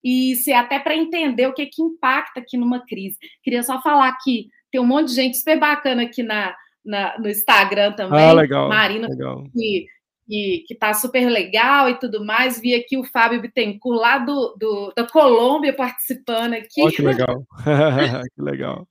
[0.03, 3.17] isso, e até para entender o que, que impacta aqui numa crise.
[3.43, 7.29] Queria só falar que tem um monte de gente super bacana aqui na, na no
[7.29, 8.19] Instagram também.
[8.19, 8.69] Ah, legal.
[8.69, 9.43] Marina, legal.
[9.51, 9.85] que
[10.29, 12.61] que, que tá super legal e tudo mais.
[12.61, 16.83] Vi aqui o Fábio Bittencourt lá do, do, da Colômbia participando aqui.
[16.83, 17.43] Oh, que legal,
[18.35, 18.87] que legal.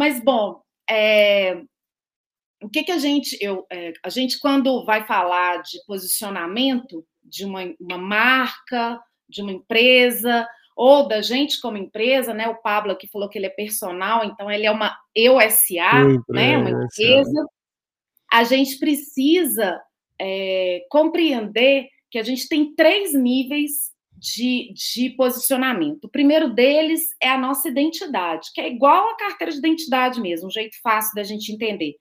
[0.00, 1.60] Mas, bom, é,
[2.62, 3.36] o que, que a gente.
[3.38, 9.52] Eu, é, a gente, quando vai falar de posicionamento de uma, uma marca, de uma
[9.52, 12.48] empresa, ou da gente como empresa, né?
[12.48, 16.56] O Pablo aqui falou que ele é personal, então ele é uma EUSA, né?
[16.56, 17.46] Uma empresa.
[18.32, 19.78] A gente precisa
[20.18, 26.04] é, compreender que a gente tem três níveis de, de posicionamento.
[26.04, 30.48] O primeiro deles é a nossa identidade, que é igual a carteira de identidade mesmo,
[30.48, 31.94] um jeito fácil da gente entender.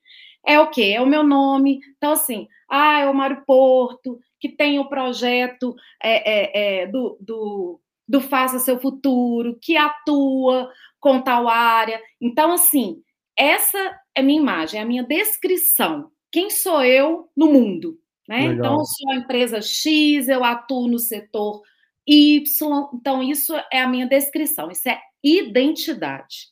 [0.46, 0.94] É o quê?
[0.96, 1.80] É o meu nome.
[1.98, 7.18] Então, assim, ah, é o Mário Porto, que tem o projeto é, é, é, do,
[7.22, 12.02] do, do Faça Seu Futuro, que atua com tal área.
[12.22, 13.02] Então, assim,
[13.38, 16.12] essa é minha imagem, é a minha descrição.
[16.32, 17.98] Quem sou eu no mundo?
[18.28, 18.44] Né?
[18.44, 21.64] Então, eu sou a empresa X, eu atuo no setor
[22.10, 22.90] Y.
[22.94, 26.48] Então, isso é a minha descrição, isso é identidade.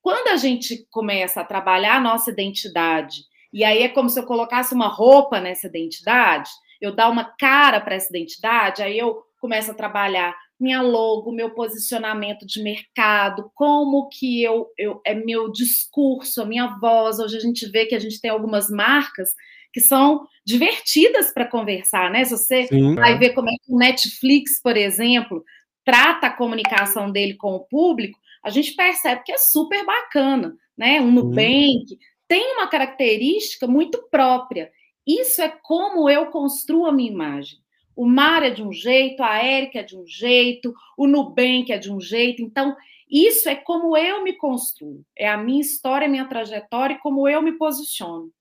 [0.00, 4.24] Quando a gente começa a trabalhar a nossa identidade, e aí é como se eu
[4.24, 6.48] colocasse uma roupa nessa identidade,
[6.80, 11.50] eu dar uma cara para essa identidade, aí eu começo a trabalhar minha logo, meu
[11.50, 17.18] posicionamento de mercado, como que eu, eu é meu discurso, a minha voz.
[17.18, 19.30] Hoje a gente vê que a gente tem algumas marcas
[19.78, 22.24] que são divertidas para conversar, né?
[22.24, 23.16] Se você Sim, vai é.
[23.16, 25.44] ver como é que o Netflix, por exemplo,
[25.84, 31.00] trata a comunicação dele com o público, a gente percebe que é super bacana, né?
[31.00, 34.72] Um Nubank tem uma característica muito própria.
[35.06, 37.58] Isso é como eu construo a minha imagem.
[37.94, 41.78] O Mar é de um jeito, a Érica é de um jeito, o Nubank é
[41.78, 42.42] de um jeito.
[42.42, 42.76] Então,
[43.08, 45.04] isso é como eu me construo.
[45.16, 48.32] É a minha história, a minha trajetória e como eu me posiciono.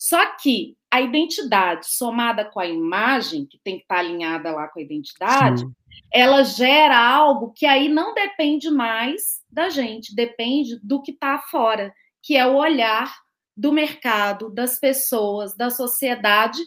[0.00, 4.80] Só que a identidade somada com a imagem, que tem que estar alinhada lá com
[4.80, 5.72] a identidade, Sim.
[6.10, 11.92] ela gera algo que aí não depende mais da gente, depende do que está fora,
[12.22, 13.14] que é o olhar
[13.54, 16.58] do mercado, das pessoas, da sociedade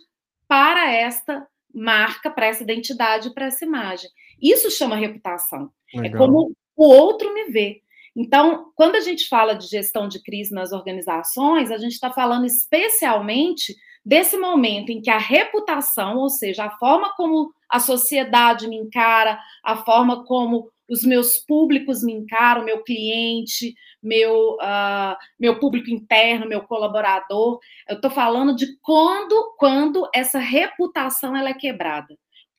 [0.47, 4.11] para esta marca, para essa identidade, para essa imagem.
[4.39, 5.71] Isso chama reputação.
[5.91, 6.15] É Legal.
[6.15, 7.81] É como o outro me vê.
[8.15, 12.45] Então, quando a gente fala de gestão de crise nas organizações, a gente está falando
[12.45, 18.75] especialmente desse momento em que a reputação, ou seja, a forma como a sociedade me
[18.75, 25.89] encara, a forma como os meus públicos me encaram, meu cliente, meu, uh, meu público
[25.89, 27.59] interno, meu colaborador.
[27.87, 32.15] Eu estou falando de quando, quando essa reputação ela é quebrada.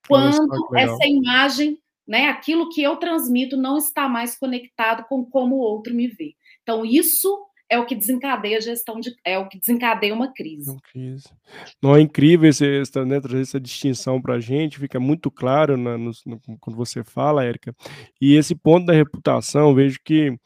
[0.09, 5.61] Quando essa imagem, né, aquilo que eu transmito não está mais conectado com como o
[5.61, 6.35] outro me vê.
[6.63, 7.29] Então, isso
[7.69, 10.71] é o que desencadeia a gestão de é o que desencadeia uma crise.
[10.71, 11.29] Uma crise.
[11.83, 12.65] Não é incrível esse,
[13.07, 17.03] né, trazer essa distinção para a gente, fica muito claro na, no, no, quando você
[17.03, 17.75] fala, Érica.
[18.21, 20.39] E esse ponto da reputação, vejo que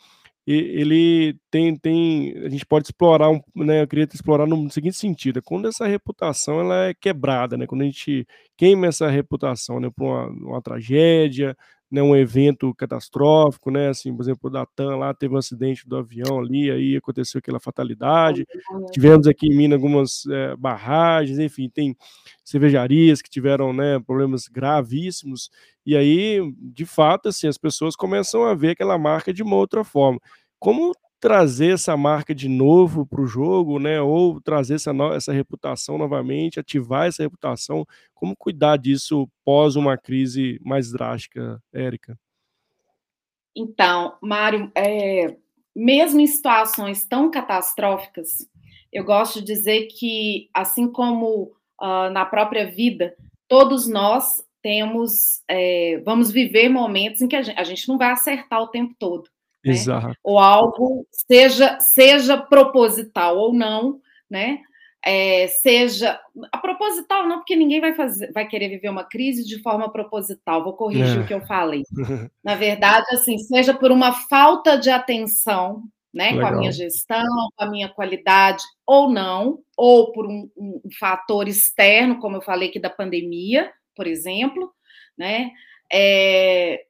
[0.53, 5.43] ele tem, tem a gente pode explorar, um, né, eu queria explorar no seguinte sentido,
[5.43, 10.05] quando essa reputação ela é quebrada, né, quando a gente queima essa reputação, né, por
[10.05, 11.57] uma, uma tragédia,
[11.91, 15.97] né, um evento catastrófico, né, assim, por exemplo, o Datan lá teve um acidente do
[15.97, 18.47] avião ali, aí aconteceu aquela fatalidade,
[18.93, 21.97] tivemos aqui em Minas algumas é, barragens, enfim, tem
[22.45, 25.51] cervejarias que tiveram, né, problemas gravíssimos,
[25.87, 29.83] e aí, de fato, assim, as pessoas começam a ver aquela marca de uma outra
[29.83, 30.21] forma.
[30.59, 34.01] Como trazer essa marca de novo para o jogo, né?
[34.01, 37.85] Ou trazer essa, essa reputação novamente, ativar essa reputação.
[38.15, 42.19] Como cuidar disso pós uma crise mais drástica, Érica?
[43.57, 45.37] Então, Mário, é,
[45.75, 48.49] mesmo em situações tão catastróficas,
[48.93, 53.15] eu gosto de dizer que, assim como uh, na própria vida,
[53.49, 58.11] todos nós temos, é, vamos viver momentos em que a gente, a gente não vai
[58.11, 59.29] acertar o tempo todo.
[59.69, 59.75] Né?
[59.75, 60.17] Exato.
[60.23, 64.01] Ou algo seja seja proposital ou não,
[64.31, 64.61] né?
[65.05, 66.21] É, seja
[66.53, 70.65] a proposital não, porque ninguém vai fazer, vai querer viver uma crise de forma proposital.
[70.65, 71.21] Vou corrigir é.
[71.21, 71.83] o que eu falei.
[72.43, 76.41] Na verdade, assim, seja por uma falta de atenção, né, Legal.
[76.41, 80.91] com a minha gestão, com a minha qualidade ou não, ou por um, um, um
[80.99, 84.73] fator externo, como eu falei aqui da pandemia, por exemplo,
[85.17, 85.51] né?
[85.91, 86.85] É,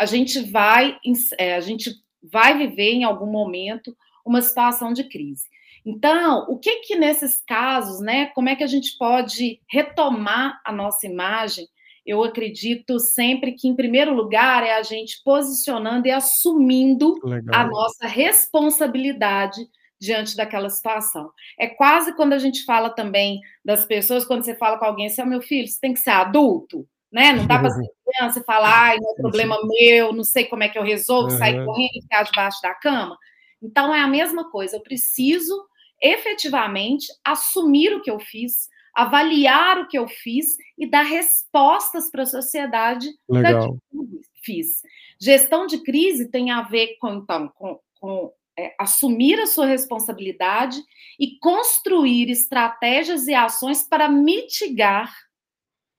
[0.00, 0.96] a gente vai,
[1.36, 1.90] é, a gente
[2.22, 5.44] vai viver em algum momento uma situação de crise.
[5.84, 10.72] Então, o que que nesses casos, né, como é que a gente pode retomar a
[10.72, 11.66] nossa imagem?
[12.04, 17.60] Eu acredito sempre que, em primeiro lugar, é a gente posicionando e assumindo Legal.
[17.60, 19.60] a nossa responsabilidade
[20.00, 21.30] diante daquela situação.
[21.58, 25.20] É quase quando a gente fala também das pessoas, quando você fala com alguém, você
[25.20, 27.32] é meu filho, você tem que ser adulto né?
[27.32, 30.62] Não dá para ser criança e falar, ai, não é problema meu, não sei como
[30.62, 31.38] é que eu resolvo, uhum.
[31.38, 33.16] sair correndo e ficar debaixo da cama.
[33.62, 35.54] Então é a mesma coisa, eu preciso
[36.02, 42.22] efetivamente assumir o que eu fiz, avaliar o que eu fiz e dar respostas para
[42.22, 43.76] a sociedade Legal.
[43.90, 44.08] que eu
[44.42, 44.82] fiz.
[45.20, 50.78] Gestão de crise tem a ver com, então, com, com é, assumir a sua responsabilidade
[51.18, 55.14] e construir estratégias e ações para mitigar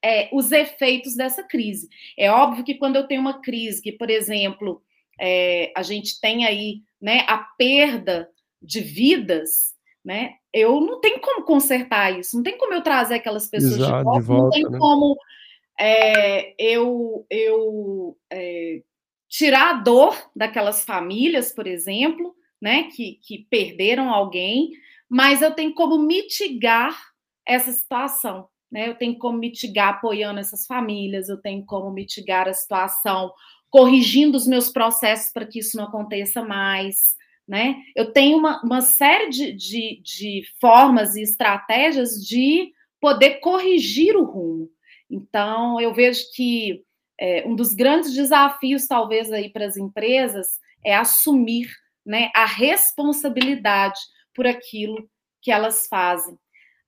[0.04, 1.90] é, os efeitos dessa crise.
[2.18, 4.82] É óbvio que quando eu tenho uma crise, que, por exemplo,
[5.20, 8.30] é, a gente tem aí né, a perda
[8.62, 10.36] de vidas, né?
[10.54, 14.04] Eu não tenho como consertar isso, não tem como eu trazer aquelas pessoas Exato, de,
[14.04, 14.78] volta, de volta, não tem né?
[14.80, 15.18] como
[15.80, 18.82] é, eu, eu é,
[19.28, 24.72] tirar a dor daquelas famílias, por exemplo, né, que, que perderam alguém,
[25.10, 26.96] mas eu tenho como mitigar
[27.46, 28.48] essa situação.
[28.72, 28.88] Né?
[28.88, 33.34] Eu tenho como mitigar apoiando essas famílias, eu tenho como mitigar a situação,
[33.70, 37.16] corrigindo os meus processos para que isso não aconteça mais.
[37.48, 37.76] Né?
[37.96, 44.24] Eu tenho uma, uma série de, de, de formas e estratégias de poder corrigir o
[44.24, 44.70] rumo.
[45.10, 46.84] Então, eu vejo que
[47.20, 50.48] é, um dos grandes desafios, talvez, aí para as empresas
[50.84, 51.70] é assumir
[52.06, 54.00] né, a responsabilidade
[54.34, 55.10] por aquilo
[55.42, 56.38] que elas fazem.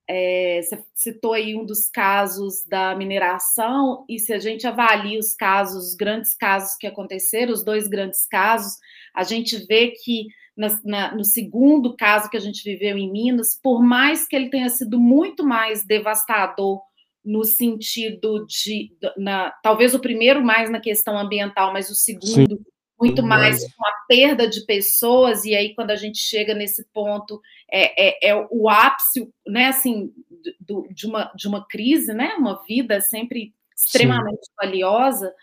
[0.09, 5.33] É, você citou aí um dos casos da mineração, e se a gente avalia os
[5.33, 8.73] casos, os grandes casos que aconteceram, os dois grandes casos,
[9.15, 13.59] a gente vê que na, na, no segundo caso que a gente viveu em Minas,
[13.61, 16.81] por mais que ele tenha sido muito mais devastador
[17.23, 22.72] no sentido de, na, talvez o primeiro mais na questão ambiental, mas o segundo Sim
[23.03, 27.41] muito mais com a perda de pessoas, e aí quando a gente chega nesse ponto,
[27.69, 30.13] é, é, é o ápice, né, assim,
[30.59, 34.53] do, de, uma, de uma crise, né, uma vida sempre extremamente Sim.
[34.55, 35.33] valiosa,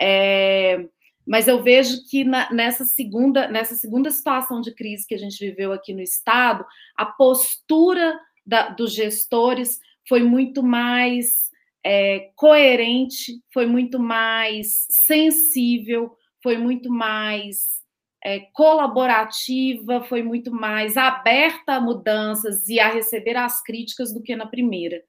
[0.00, 0.86] é,
[1.26, 5.38] mas eu vejo que na, nessa, segunda, nessa segunda situação de crise que a gente
[5.38, 6.64] viveu aqui no Estado,
[6.96, 11.50] a postura da, dos gestores foi muito mais
[11.84, 17.82] é, coerente, foi muito mais sensível, foi muito mais
[18.24, 24.36] é, colaborativa, foi muito mais aberta a mudanças e a receber as críticas do que
[24.36, 25.02] na primeira,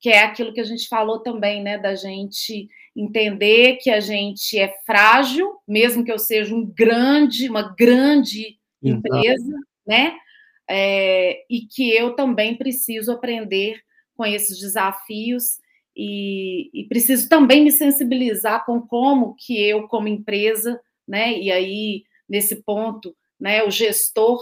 [0.00, 4.58] que é aquilo que a gente falou também, né, da gente entender que a gente
[4.58, 10.16] é frágil, mesmo que eu seja um grande, uma grande empresa, né,
[10.68, 13.80] é, e que eu também preciso aprender
[14.14, 15.58] com esses desafios
[15.98, 22.04] e, e, preciso também me sensibilizar com como que eu, como empresa, né, e aí,
[22.28, 24.40] nesse ponto, né, o gestor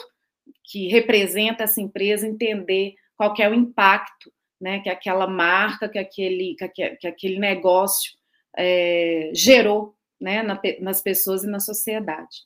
[0.64, 6.56] que representa essa empresa entender qual é o impacto né, que aquela marca, que aquele,
[6.74, 8.12] que, aquele negócio
[8.56, 12.44] é, gerou né, na, nas pessoas e na sociedade.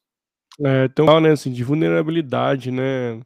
[0.64, 3.20] É, então, né, assim, de vulnerabilidade, né,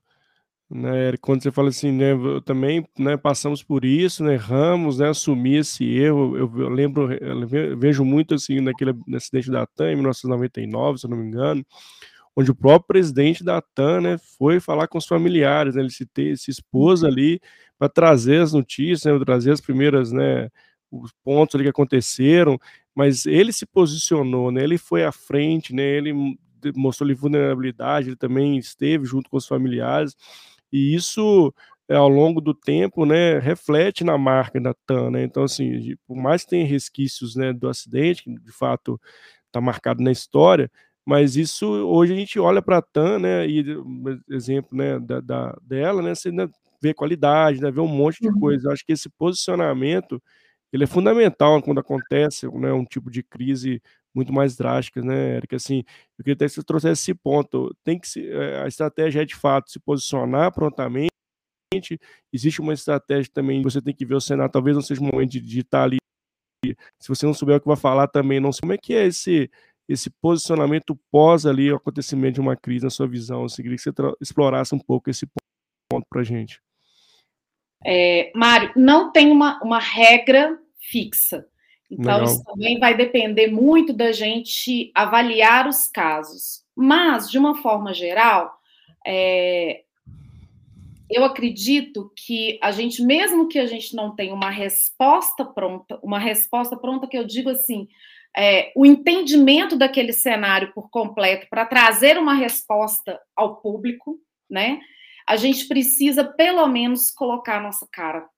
[0.71, 2.13] né, quando você fala assim, né,
[2.45, 7.79] também, né, passamos por isso, né, erramos, né, assumir esse erro, eu, eu lembro, eu
[7.79, 11.65] vejo muito assim, naquele acidente da TAM, em 1999, se eu não me engano,
[12.37, 16.07] onde o próprio presidente da TAM, né, foi falar com os familiares, né, ele se,
[16.07, 17.41] ter, se expôs ali
[17.79, 20.49] para trazer as notícias, né, trazer as primeiras, né,
[20.91, 22.59] os pontos ali que aconteceram,
[22.95, 26.13] mas ele se posicionou, né, ele foi à frente, né, ele
[26.75, 30.17] mostrou ali vulnerabilidade, ele também esteve junto com os familiares,
[30.75, 31.55] e isso
[31.89, 35.23] é, ao longo do tempo, né, reflete na marca da TAM, né?
[35.23, 39.01] Então, assim, por mais que tenha resquícios, né, do acidente, que de fato
[39.47, 40.69] está marcado na história,
[41.07, 43.65] mas isso hoje a gente olha para a TAM, né, e
[44.29, 46.49] exemplo, né, da, da dela, né, você né,
[46.83, 48.41] vê qualidade, né, vê um monte de uhum.
[48.41, 48.69] coisa.
[48.69, 50.21] Eu acho que esse posicionamento
[50.73, 53.81] ele é fundamental quando acontece, né, um tipo de crise
[54.15, 55.57] muito mais drásticas, né, Érica?
[55.57, 55.85] Assim,
[56.19, 57.75] eu queria até que você trouxesse esse ponto.
[57.85, 61.11] Tem que se, eh, a estratégia é de fato se posicionar prontamente.
[62.33, 65.31] Existe uma estratégia também, você tem que ver o Senado, talvez não seja o momento
[65.41, 65.99] de, estar ali.
[67.01, 69.07] Se você não souber o que vai falar também, não sei como é que é
[69.07, 69.51] esse
[69.89, 73.43] esse posicionamento pós ali o acontecimento de uma crise na sua visão.
[73.43, 75.27] Eu queria que você explorasse um pouco esse
[75.91, 76.59] ponto para a gente.
[77.85, 81.47] É, Mário, não tem uma, uma regra fixa.
[81.95, 82.25] Então, Legal.
[82.25, 86.65] isso também vai depender muito da gente avaliar os casos.
[86.75, 88.53] Mas, de uma forma geral,
[89.07, 89.83] é,
[91.09, 96.19] eu acredito que a gente, mesmo que a gente não tenha uma resposta pronta, uma
[96.19, 97.87] resposta pronta que eu digo assim,
[98.37, 104.19] é, o entendimento daquele cenário por completo para trazer uma resposta ao público,
[104.51, 104.81] né?
[105.27, 108.29] A gente precisa pelo menos colocar a nossa cara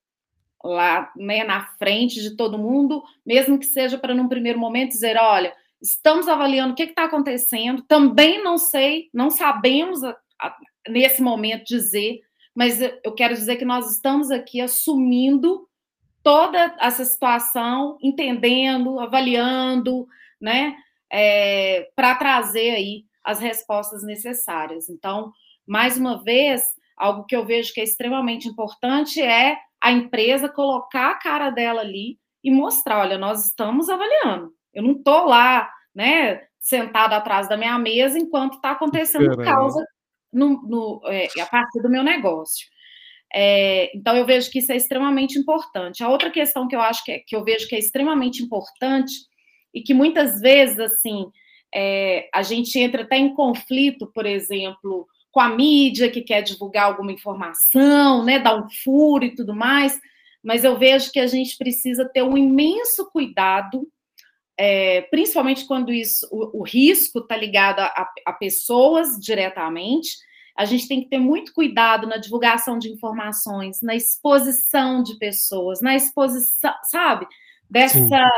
[0.66, 5.16] lá né, na frente de todo mundo, mesmo que seja para num primeiro momento dizer,
[5.16, 10.56] olha, estamos avaliando o que está acontecendo, também não sei, não sabemos a, a,
[10.88, 12.20] nesse momento dizer,
[12.54, 15.68] mas eu quero dizer que nós estamos aqui assumindo
[16.22, 20.08] toda essa situação, entendendo, avaliando,
[20.40, 20.74] né,
[21.12, 24.88] é, para trazer aí as respostas necessárias.
[24.88, 25.32] Então,
[25.66, 26.62] mais uma vez,
[26.96, 31.80] algo que eu vejo que é extremamente importante é a empresa colocar a cara dela
[31.80, 34.52] ali e mostrar, olha, nós estamos avaliando.
[34.72, 39.84] Eu não estou lá, né, sentado atrás da minha mesa enquanto está acontecendo causa
[40.32, 42.66] no, no é, a partir do meu negócio.
[43.34, 46.02] É, então eu vejo que isso é extremamente importante.
[46.02, 49.12] A outra questão que eu acho que, é, que eu vejo que é extremamente importante
[49.74, 51.26] e que muitas vezes assim
[51.74, 55.06] é, a gente entra até em conflito, por exemplo,
[55.36, 60.00] com a mídia que quer divulgar alguma informação, né, dar um furo e tudo mais,
[60.42, 63.86] mas eu vejo que a gente precisa ter um imenso cuidado,
[64.56, 70.16] é, principalmente quando isso, o, o risco está ligado a, a pessoas diretamente,
[70.56, 75.82] a gente tem que ter muito cuidado na divulgação de informações, na exposição de pessoas,
[75.82, 77.26] na exposição, sabe?
[77.68, 78.30] Dessa,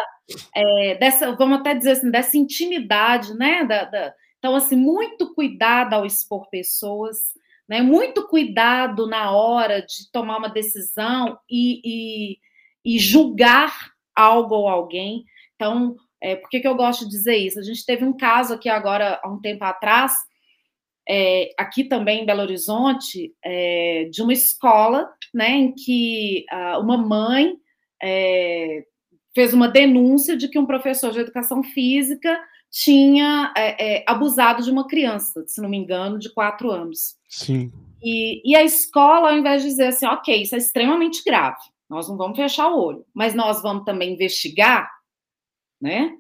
[0.52, 3.62] é, dessa vamos até dizer assim, dessa intimidade, né?
[3.62, 7.18] Da, da, então, assim, muito cuidado ao expor pessoas,
[7.68, 7.82] né?
[7.82, 12.38] Muito cuidado na hora de tomar uma decisão e, e,
[12.84, 15.24] e julgar algo ou alguém.
[15.54, 17.58] Então, é, por que, que eu gosto de dizer isso?
[17.58, 20.12] A gente teve um caso aqui agora, há um tempo atrás,
[21.08, 26.98] é, aqui também em Belo Horizonte, é, de uma escola, né, em que uh, uma
[26.98, 27.54] mãe
[28.02, 28.84] é,
[29.34, 32.38] fez uma denúncia de que um professor de educação física
[32.70, 37.16] tinha é, é, abusado de uma criança, se não me engano, de quatro anos.
[37.28, 37.72] Sim.
[38.02, 41.58] E, e a escola, ao invés de dizer assim, ok, isso é extremamente grave,
[41.88, 44.88] nós não vamos fechar o olho, mas nós vamos também investigar,
[45.80, 46.14] né?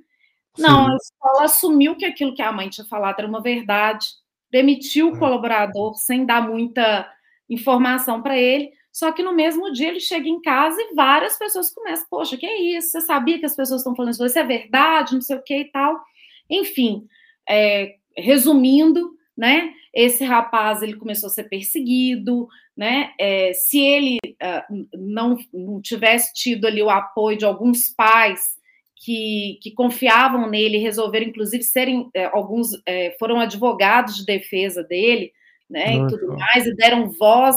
[0.58, 0.92] Não, Sim.
[0.92, 4.06] a escola assumiu que aquilo que a mãe tinha falado era uma verdade,
[4.50, 5.18] demitiu o é.
[5.18, 7.08] colaborador sem dar muita
[7.48, 8.70] informação para ele.
[8.90, 12.46] Só que no mesmo dia ele chega em casa e várias pessoas começam, poxa, que
[12.46, 12.90] é isso?
[12.90, 14.26] Você sabia que as pessoas estão falando isso?
[14.26, 16.00] Isso é verdade, não sei o que e tal.
[16.48, 17.06] Enfim,
[17.48, 19.72] é, resumindo, né?
[19.94, 23.12] Esse rapaz ele começou a ser perseguido, né?
[23.18, 28.58] É, se ele uh, não, não tivesse tido ali o apoio de alguns pais
[28.96, 35.32] que, que confiavam nele, resolveram, inclusive, serem é, alguns é, foram advogados de defesa dele,
[35.70, 36.14] né, Nossa.
[36.14, 37.56] e tudo mais, e deram voz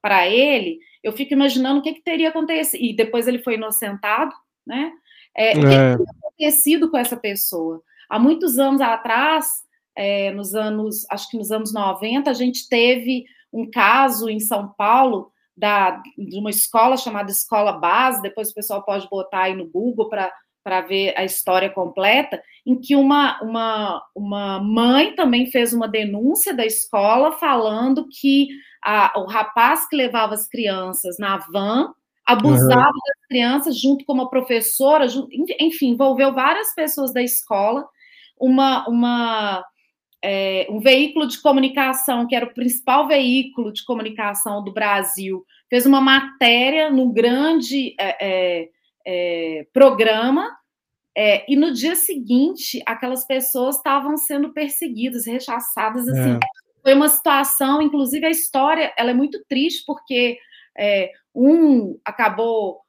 [0.00, 0.78] para ele.
[1.02, 2.80] Eu fico imaginando o que, que teria acontecido.
[2.80, 4.34] E depois ele foi inocentado,
[4.66, 4.92] né?
[5.36, 5.96] É, o que, que é.
[5.96, 7.82] teria acontecido com essa pessoa?
[8.08, 9.46] Há muitos anos atrás,
[9.96, 14.68] é, nos anos, acho que nos anos 90, a gente teve um caso em São
[14.76, 19.68] Paulo da, de uma escola chamada Escola Base, depois o pessoal pode botar aí no
[19.68, 20.30] Google para
[20.66, 26.52] para ver a história completa, em que uma, uma, uma mãe também fez uma denúncia
[26.52, 28.48] da escola falando que
[28.84, 31.94] a, o rapaz que levava as crianças na van
[32.26, 33.00] abusava uhum.
[33.06, 35.28] das crianças junto com uma professora, junto,
[35.60, 37.86] enfim, envolveu várias pessoas da escola,
[38.38, 39.64] uma, uma
[40.22, 45.86] é, um veículo de comunicação, que era o principal veículo de comunicação do Brasil, fez
[45.86, 48.68] uma matéria no grande é, é,
[49.06, 50.50] é, programa,
[51.16, 56.34] é, e no dia seguinte, aquelas pessoas estavam sendo perseguidas, rechaçadas, assim.
[56.34, 56.40] É.
[56.82, 60.38] Foi uma situação, inclusive a história, ela é muito triste, porque
[61.34, 62.80] um acabou...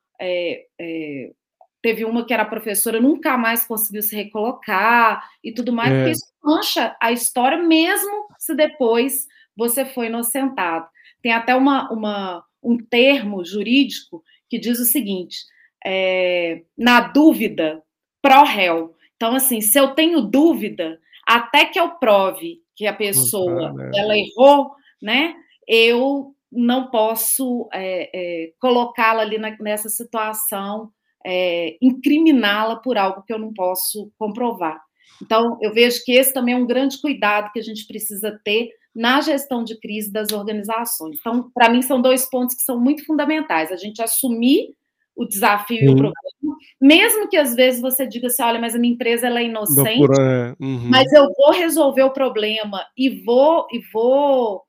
[1.84, 5.94] É, é, teve uma que era professora, nunca mais conseguiu se recolocar e tudo mais,
[5.94, 9.26] porque isso mancha a história, mesmo se depois
[9.56, 10.88] você foi inocentado.
[11.22, 15.38] Tem até uma, uma, um termo jurídico que diz o seguinte:
[15.86, 17.82] é, na dúvida,
[18.22, 18.96] pró-réu.
[19.16, 23.92] Então, assim, se eu tenho dúvida, até que eu prove que a pessoa né?
[23.96, 24.72] ela errou,
[25.02, 25.36] né?
[25.68, 30.92] Eu não posso é, é, colocá-la ali na, nessa situação,
[31.30, 34.80] é, incriminá-la por algo que eu não posso comprovar.
[35.22, 38.70] Então, eu vejo que esse também é um grande cuidado que a gente precisa ter
[38.96, 41.18] na gestão de crise das organizações.
[41.20, 44.74] Então, para mim, são dois pontos que são muito fundamentais: a gente assumir
[45.18, 45.86] o desafio Sim.
[45.86, 49.26] e o problema, mesmo que às vezes você diga assim, olha, mas a minha empresa
[49.26, 50.56] ela é inocente, é.
[50.64, 50.90] uhum.
[50.90, 54.62] mas eu vou resolver o problema e vou e vou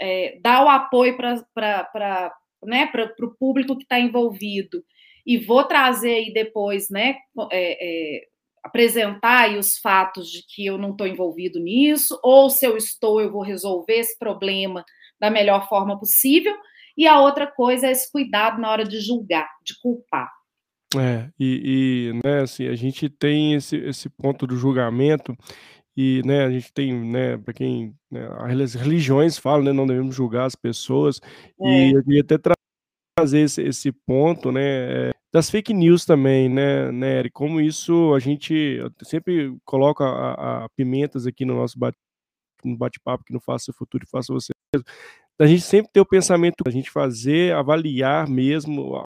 [0.00, 2.32] é, dar o apoio para
[2.64, 4.82] né, para o público que está envolvido
[5.26, 7.16] e vou trazer aí depois, né,
[7.50, 8.20] é, é,
[8.62, 13.20] apresentar aí os fatos de que eu não estou envolvido nisso, ou se eu estou,
[13.20, 14.84] eu vou resolver esse problema
[15.20, 16.54] da melhor forma possível
[16.96, 20.30] e a outra coisa é esse cuidado na hora de julgar, de culpar.
[20.96, 25.36] É, e, e né, assim, a gente tem esse, esse ponto do julgamento,
[25.96, 28.28] e né, a gente tem, né, para quem né,
[28.60, 31.20] as religiões falam, né, não devemos julgar as pessoas,
[31.60, 31.88] é.
[31.88, 32.56] e eu queria até trazer
[33.34, 39.56] esse, esse ponto, né, das fake news também, né, né, como isso a gente sempre
[39.64, 41.96] coloca a, a pimentas aqui no nosso bate,
[42.62, 44.86] no bate-papo que não faça o futuro e faça você mesmo,
[45.38, 49.02] a gente sempre ter o pensamento, a gente fazer, avaliar mesmo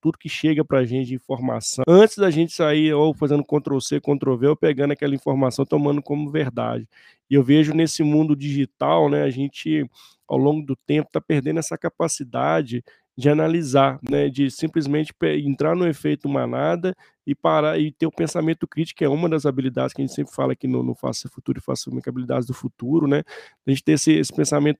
[0.00, 4.00] tudo que chega para a gente de informação, antes da gente sair ou fazendo Ctrl-C,
[4.00, 6.88] Ctrl-V, ou pegando aquela informação, tomando como verdade.
[7.30, 9.88] E eu vejo nesse mundo digital, né, a gente,
[10.26, 12.82] ao longo do tempo, está perdendo essa capacidade
[13.16, 15.12] de analisar, né, de simplesmente
[15.42, 16.94] entrar no efeito manada
[17.26, 20.34] e parar e ter o pensamento crítico, é uma das habilidades que a gente sempre
[20.34, 23.22] fala aqui no, no Faça Futuro e Faça habilidades do futuro, né?
[23.66, 24.78] A gente ter esse, esse pensamento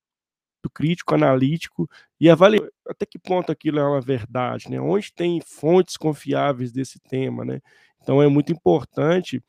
[0.74, 1.88] crítico, analítico
[2.20, 4.80] e avaliar até que ponto aquilo é uma verdade, né?
[4.80, 7.60] Onde tem fontes confiáveis desse tema, né?
[8.02, 9.42] Então é muito importante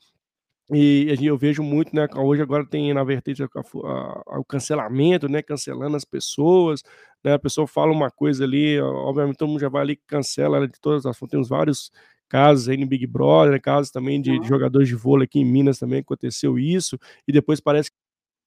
[0.70, 2.06] e eu vejo muito, né?
[2.16, 5.42] Hoje agora tem na vertente o cancelamento, né?
[5.42, 6.82] Cancelando as pessoas,
[7.24, 7.34] né?
[7.34, 11.06] A pessoa fala uma coisa ali, obviamente todo mundo já vai ali cancela de todas
[11.06, 11.32] as fontes.
[11.32, 11.90] Temos vários
[12.28, 15.44] casos aí no Big Brother, né, casos também de, de jogadores de vôlei aqui em
[15.44, 17.90] Minas também aconteceu isso, e depois parece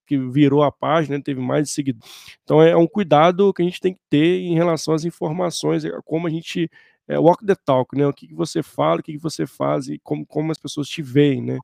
[0.06, 2.38] que virou a página, né, teve mais de seguidores.
[2.44, 5.92] Então é um cuidado que a gente tem que ter em relação às informações, é,
[6.06, 6.70] como a gente
[7.08, 8.08] é, walk the talk, né?
[8.08, 10.88] O que, que você fala, o que, que você faz e como, como as pessoas
[10.88, 11.60] te veem, né?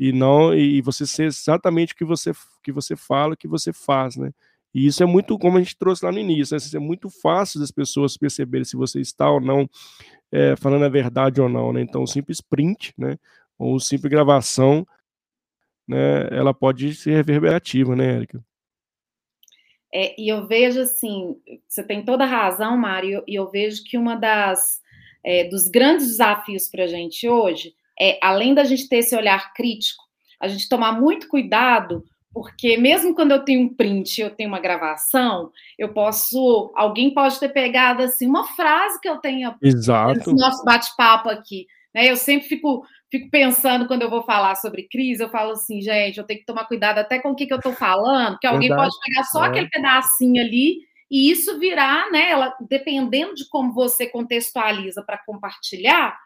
[0.00, 2.32] E não e você ser exatamente o que você
[2.64, 4.32] que você fala, o que você faz, né?
[4.74, 6.62] E isso é muito, como a gente trouxe lá no início, né?
[6.74, 9.68] é muito fácil das pessoas perceberem se você está ou não
[10.32, 11.82] é, falando a verdade ou não, né?
[11.82, 13.18] Então, um simples print, né?
[13.58, 14.86] Ou simples gravação
[15.90, 18.42] né, ela pode ser reverberativa, né, Érica?
[19.92, 21.36] É, e eu vejo assim,
[21.68, 24.80] você tem toda a razão, Mário, e eu vejo que uma das
[25.24, 29.52] é, dos grandes desafios para a gente hoje é, além da gente ter esse olhar
[29.52, 30.02] crítico,
[30.40, 34.60] a gente tomar muito cuidado, porque mesmo quando eu tenho um print, eu tenho uma
[34.60, 40.30] gravação, eu posso, alguém pode ter pegado assim uma frase que eu tenha Exato.
[40.30, 42.10] no nosso bate-papo aqui, né?
[42.10, 46.16] Eu sempre fico fico pensando quando eu vou falar sobre crise, eu falo assim, gente,
[46.16, 48.68] eu tenho que tomar cuidado até com o que, que eu estou falando, que alguém
[48.68, 48.88] Verdade.
[48.88, 49.48] pode pegar só é.
[49.48, 50.78] aquele pedacinho ali
[51.10, 52.30] e isso virar, né?
[52.30, 56.16] Ela, dependendo de como você contextualiza para compartilhar,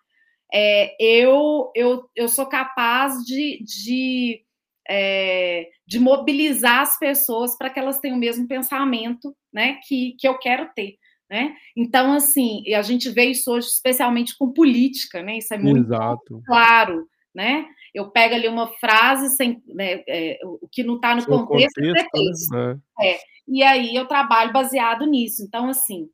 [0.57, 4.41] é, eu, eu, eu sou capaz de, de,
[4.89, 10.29] é, de mobilizar as pessoas para que elas tenham o mesmo pensamento né, que, que
[10.29, 10.95] eu quero ter.
[11.29, 11.57] Né?
[11.77, 15.39] Então, assim, a gente vê isso hoje especialmente com política, né?
[15.39, 16.41] Isso é muito Exato.
[16.47, 17.67] claro, né?
[17.93, 22.05] Eu pego ali uma frase sem né, é, o que não está no contexto, é
[22.05, 23.19] contexto é É.
[23.49, 25.43] E aí eu trabalho baseado nisso.
[25.43, 26.09] Então, assim,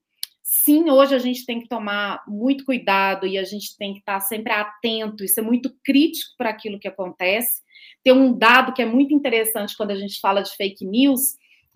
[0.71, 4.21] sim, hoje a gente tem que tomar muito cuidado e a gente tem que estar
[4.21, 7.61] sempre atento e ser muito crítico para aquilo que acontece.
[8.05, 11.21] Tem um dado que é muito interessante quando a gente fala de fake news.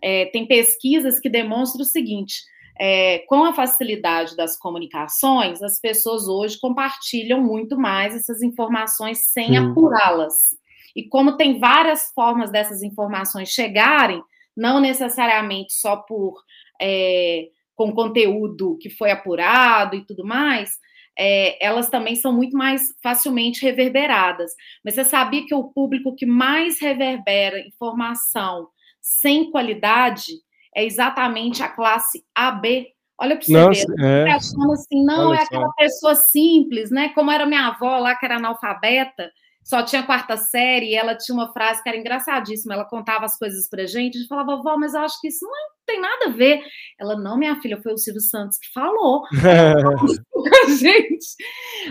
[0.01, 2.37] É, tem pesquisas que demonstram o seguinte:
[2.79, 9.57] é, com a facilidade das comunicações, as pessoas hoje compartilham muito mais essas informações sem
[9.57, 10.57] apurá-las.
[10.95, 14.23] E como tem várias formas dessas informações chegarem,
[14.57, 16.41] não necessariamente só por
[16.81, 20.79] é, com conteúdo que foi apurado e tudo mais,
[21.17, 24.53] é, elas também são muito mais facilmente reverberadas.
[24.85, 28.69] Mas você sabia que o público que mais reverbera informação
[29.01, 30.33] sem qualidade
[30.75, 32.89] é exatamente a classe AB.
[33.21, 34.29] Olha para você Nossa, ver.
[34.29, 34.33] É.
[34.33, 35.73] Achando assim, não, Olha é aquela só.
[35.75, 37.11] pessoa simples, né?
[37.11, 39.31] Como era minha avó lá, que era analfabeta,
[39.65, 42.75] só tinha quarta série, e ela tinha uma frase que era engraçadíssima.
[42.75, 45.45] Ela contava as coisas pra gente, a gente falava, vó, mas eu acho que isso
[45.45, 46.63] não tem nada a ver.
[47.01, 49.25] Ela, não, minha filha, foi o Silvio Santos que falou.
[50.79, 51.27] gente.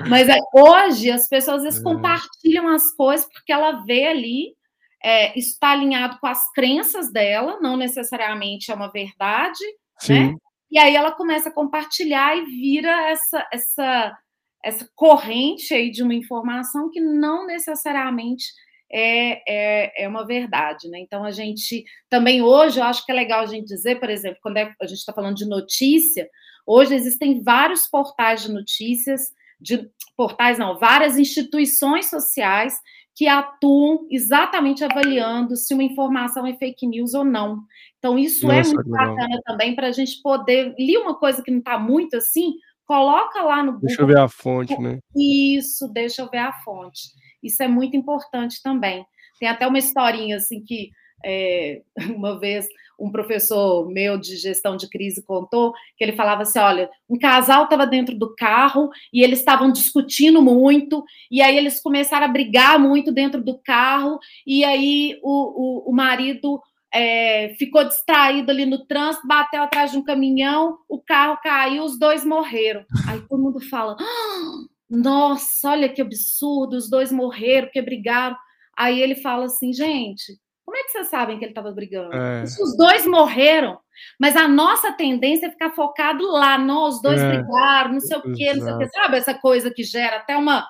[0.07, 1.83] Mas é, hoje as pessoas às vezes é.
[1.83, 4.55] compartilham as coisas porque ela vê ali
[5.03, 9.63] é, isso está alinhado com as crenças dela, não necessariamente é uma verdade,
[9.99, 10.27] Sim.
[10.27, 10.35] né?
[10.71, 14.17] E aí ela começa a compartilhar e vira essa, essa,
[14.63, 18.45] essa corrente aí de uma informação que não necessariamente
[18.91, 20.99] é, é, é uma verdade, né?
[20.99, 24.39] Então a gente também hoje eu acho que é legal a gente dizer, por exemplo,
[24.41, 26.29] quando é, a gente está falando de notícia,
[26.65, 32.77] hoje existem vários portais de notícias, de portais não, várias instituições sociais
[33.15, 37.61] que atuam exatamente avaliando se uma informação é fake news ou não.
[37.99, 41.41] Então, isso é Nossa, é muito bacana também para a gente poder ler uma coisa
[41.41, 42.55] que não está muito assim,
[42.85, 43.87] coloca lá no Google.
[43.87, 44.99] Deixa eu ver a fonte, né?
[45.15, 47.09] Isso, deixa eu ver a fonte.
[47.41, 49.05] Isso é muito importante também.
[49.39, 50.91] Tem até uma historinha assim que
[51.25, 51.81] é,
[52.15, 52.67] uma vez
[52.99, 57.63] um professor meu de gestão de crise contou que ele falava assim: olha, um casal
[57.63, 62.79] estava dentro do carro e eles estavam discutindo muito, e aí eles começaram a brigar
[62.79, 66.61] muito dentro do carro, e aí o, o, o marido
[66.93, 71.97] é, ficou distraído ali no trânsito, bateu atrás de um caminhão, o carro caiu, os
[71.97, 72.85] dois morreram.
[73.07, 74.51] Aí todo mundo fala: ah,
[74.89, 78.37] nossa, olha que absurdo, os dois morreram porque brigaram.
[78.77, 82.15] Aí ele fala assim, gente, como é que vocês sabem que ele estava brigando?
[82.15, 82.43] É.
[82.43, 83.79] Os dois morreram,
[84.19, 88.21] Mas a nossa tendência é ficar focado lá, nós dois é, brigaram, não sei o
[88.33, 89.17] quê, não sei o quê, sabe?
[89.17, 90.65] Essa coisa que gera até uma,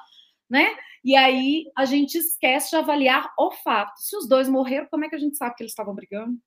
[0.50, 0.70] né?
[1.04, 3.94] E aí a gente esquece de avaliar o fato.
[3.98, 6.38] Se os dois morreram, como é que a gente sabe que eles estavam brigando?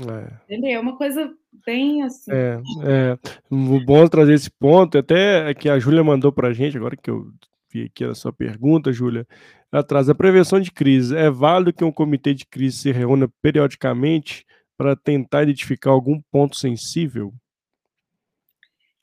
[0.00, 0.54] É.
[0.54, 0.70] Entendeu?
[0.72, 1.32] É uma coisa
[1.66, 2.30] bem assim.
[2.32, 3.18] É, é.
[3.50, 7.30] Bom trazer esse ponto, até que a Júlia mandou para a gente, agora que eu
[7.70, 9.26] vi aqui a sua pergunta, Júlia,
[9.70, 11.16] atrás da prevenção de crise.
[11.16, 14.44] É válido que um comitê de crise se reúna periodicamente
[14.76, 17.32] para tentar identificar algum ponto sensível?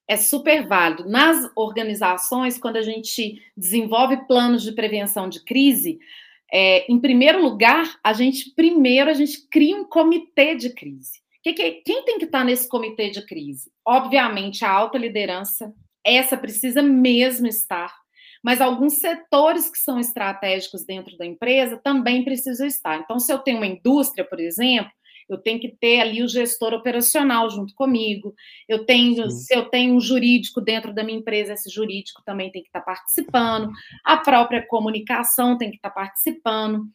[0.10, 1.07] É super válido.
[1.07, 5.99] Nas organizações, quando a gente desenvolve planos de prevenção de crise,
[6.51, 11.22] é, em primeiro lugar, a gente primeiro a gente cria um comitê de crise.
[11.43, 13.72] Que, que, quem tem que estar nesse comitê de crise?
[13.86, 15.72] Obviamente, a alta liderança,
[16.03, 17.93] essa precisa mesmo estar,
[18.43, 22.97] mas alguns setores que são estratégicos dentro da empresa também precisam estar.
[22.97, 24.91] Então, se eu tenho uma indústria, por exemplo,
[25.30, 28.34] eu tenho que ter ali o gestor operacional junto comigo.
[28.68, 29.38] Eu tenho, Sim.
[29.38, 32.82] se eu tenho um jurídico dentro da minha empresa, esse jurídico também tem que estar
[32.82, 33.70] participando.
[34.04, 36.86] A própria comunicação tem que estar participando.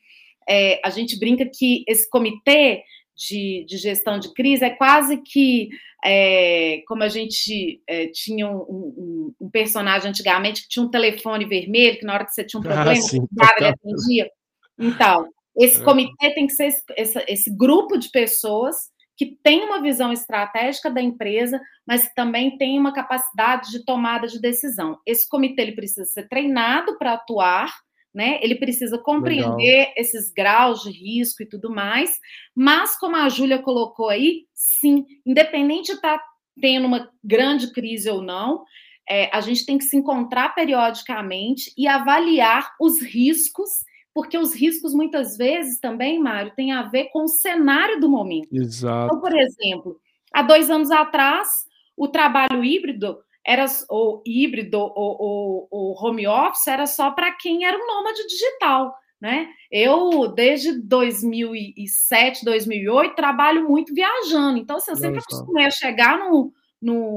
[0.49, 2.83] É, a gente brinca que esse comitê
[3.17, 5.69] de, de, gestão de crise é quase que
[6.05, 11.47] é, como a gente é, tinha um, um, um, personagem antigamente que tinha um telefone
[11.47, 13.27] vermelho, que na hora que você tinha um ah, problema, ah, sim,
[13.59, 14.31] ele atendia.
[14.79, 15.85] Então, esse é.
[15.85, 18.77] comitê tem que ser esse, esse, esse, grupo de pessoas
[19.17, 24.27] que tem uma visão estratégica da empresa, mas que também tem uma capacidade de tomada
[24.27, 24.99] de decisão.
[25.07, 27.73] Esse comitê ele precisa ser treinado para atuar,
[28.13, 28.39] né?
[28.43, 29.93] Ele precisa compreender Legal.
[29.97, 32.19] esses graus de risco e tudo mais.
[32.55, 36.25] Mas, como a Júlia colocou aí, sim, independente de estar tá
[36.61, 38.65] tendo uma grande crise ou não,
[39.09, 43.71] é, a gente tem que se encontrar periodicamente e avaliar os riscos
[44.15, 48.49] porque os riscos muitas vezes também, Mário, têm a ver com o cenário do momento.
[48.53, 49.07] Exato.
[49.07, 50.01] Então, por exemplo,
[50.33, 51.49] há dois anos atrás,
[51.97, 57.77] o trabalho híbrido era ou híbrido ou, ou, home office era só para quem era
[57.77, 58.95] um nômade digital.
[59.21, 59.49] Né?
[59.71, 64.59] Eu, desde 2007, 2008, trabalho muito viajando.
[64.59, 67.15] Então, assim, eu sempre acostumei a chegar no, no,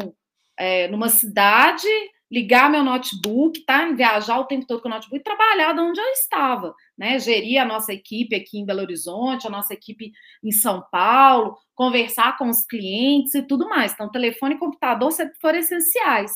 [0.58, 1.88] é, numa cidade,
[2.32, 3.92] ligar meu notebook, tá?
[3.92, 7.20] Viajar o tempo todo com o notebook e trabalhar de onde eu estava, né?
[7.20, 10.12] Gerir a nossa equipe aqui em Belo Horizonte, a nossa equipe
[10.44, 13.94] em São Paulo, conversar com os clientes e tudo mais.
[13.94, 16.32] Então, telefone e computador sempre foram essenciais.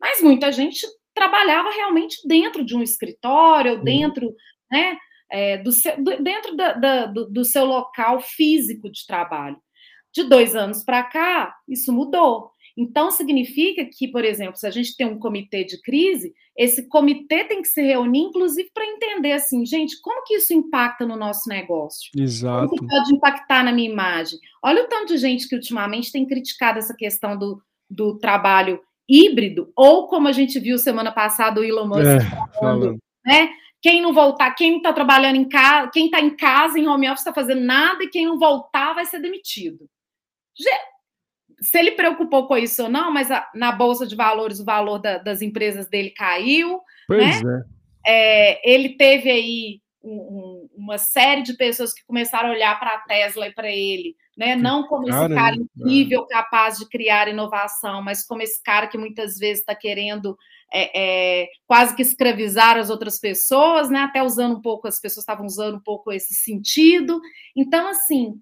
[0.00, 4.34] Mas muita gente trabalhava realmente dentro de um escritório, dentro,
[4.70, 4.96] né?
[5.30, 9.58] É, do seu, do, dentro da, da, do, do seu local físico de trabalho.
[10.14, 12.50] De dois anos para cá, isso mudou.
[12.80, 17.42] Então, significa que, por exemplo, se a gente tem um comitê de crise, esse comitê
[17.42, 21.48] tem que se reunir, inclusive, para entender assim, gente, como que isso impacta no nosso
[21.48, 22.08] negócio?
[22.16, 22.68] Exato.
[22.68, 24.38] Como que pode impactar na minha imagem?
[24.62, 27.60] Olha o tanto de gente que ultimamente tem criticado essa questão do,
[27.90, 32.20] do trabalho híbrido, ou como a gente viu semana passada o Elon Musk é,
[32.60, 33.50] falando, né?
[33.82, 37.20] Quem não voltar, quem está trabalhando em casa, quem está em casa, em home office,
[37.20, 39.88] está fazendo nada, e quem não voltar vai ser demitido
[41.60, 44.98] se ele preocupou com isso ou não, mas a, na Bolsa de Valores o valor
[44.98, 46.80] da, das empresas dele caiu.
[47.06, 47.64] Pois né?
[48.06, 48.52] é.
[48.52, 48.70] é.
[48.70, 53.00] Ele teve aí um, um, uma série de pessoas que começaram a olhar para a
[53.00, 54.54] Tesla e para ele, né?
[54.54, 58.96] não como cara, esse cara incrível, capaz de criar inovação, mas como esse cara que
[58.96, 60.36] muitas vezes está querendo
[60.72, 64.00] é, é, quase que escravizar as outras pessoas, né?
[64.00, 67.20] Até usando um pouco, as pessoas estavam usando um pouco esse sentido.
[67.56, 68.40] Então, assim,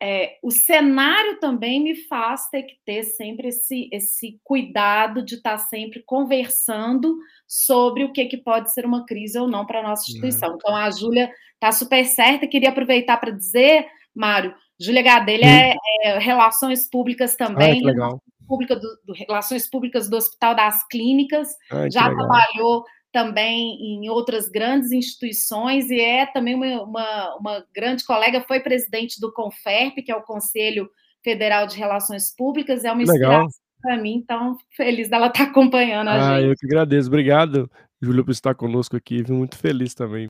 [0.00, 5.58] é, o cenário também me faz ter que ter sempre esse, esse cuidado de estar
[5.58, 10.02] sempre conversando sobre o que, que pode ser uma crise ou não para a nossa
[10.08, 10.52] instituição.
[10.52, 10.54] É.
[10.54, 12.46] Então, a Júlia está super certa.
[12.46, 17.82] Queria aproveitar para dizer, Mário, Júlia Gadelha é, é, Relações Públicas também.
[18.00, 18.16] Ah.
[18.46, 21.48] Pública do, do, Relações Públicas do Hospital das Clínicas.
[21.90, 22.84] Já trabalhou
[23.18, 29.20] também em outras grandes instituições e é também uma, uma, uma grande colega, foi presidente
[29.20, 30.88] do CONFERP, que é o Conselho
[31.24, 33.48] Federal de Relações Públicas, é uma inspiração
[33.82, 36.48] para mim, então feliz dela estar tá acompanhando a ah, gente.
[36.48, 37.68] Eu que agradeço, obrigado,
[38.00, 40.28] Júlio, por estar conosco aqui, muito feliz também.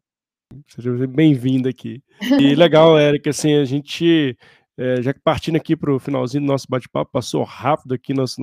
[0.66, 2.02] Seja bem-vindo aqui.
[2.40, 4.34] E legal, Érica, assim, a gente,
[4.78, 8.40] é, já que partindo aqui para o finalzinho do nosso bate-papo, passou rápido aqui nosso,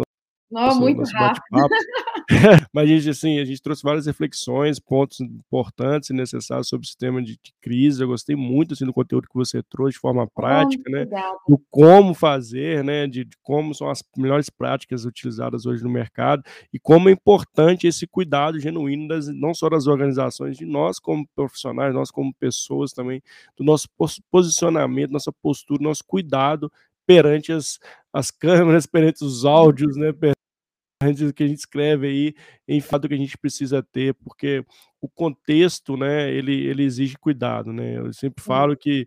[0.52, 1.44] não, muito rápido.
[2.74, 7.22] Mas, gente, assim, a gente trouxe várias reflexões, pontos importantes e necessários sobre o sistema
[7.22, 8.02] de, de, crise.
[8.02, 11.06] Eu gostei muito assim, do conteúdo que você trouxe de forma prática, oh, né?
[11.48, 13.06] Do como fazer, né?
[13.06, 16.44] De, de, como são as melhores práticas utilizadas hoje no mercado
[16.74, 21.28] e como é importante esse cuidado genuíno, das, não só das organizações, de nós como
[21.36, 23.22] profissionais, nós como pessoas também,
[23.56, 23.88] do nosso
[24.32, 26.72] posicionamento, nossa postura, nosso cuidado
[27.06, 27.80] perante as,
[28.16, 32.36] as câmeras, perante os áudios, né, perante o que a gente escreve aí,
[32.68, 34.66] em fato que a gente precisa ter, porque
[35.02, 39.06] o contexto, né, ele, ele exige cuidado, né, eu sempre falo que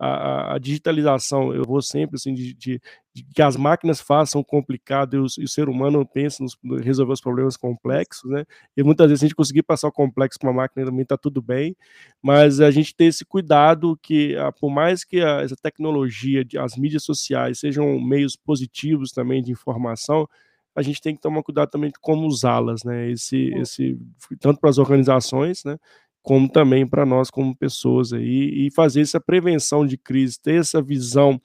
[0.00, 2.80] a, a, digitalização, eu vou sempre assim, de, de,
[3.14, 7.12] de, que as máquinas façam complicado e o, e o ser humano pense em resolver
[7.12, 8.46] os problemas complexos, né?
[8.74, 11.42] E muitas vezes a gente conseguir passar o complexo para uma máquina também está tudo
[11.42, 11.76] bem,
[12.22, 16.76] mas a gente ter esse cuidado que, ah, por mais que a, essa tecnologia, as
[16.78, 20.26] mídias sociais sejam meios positivos também de informação,
[20.74, 23.10] a gente tem que tomar cuidado também de como usá-las, né?
[23.10, 23.98] Esse, esse,
[24.40, 25.76] tanto para as organizações, né?
[26.22, 30.82] Como também para nós como pessoas aí, e fazer essa prevenção de crise, ter essa
[30.82, 31.40] visão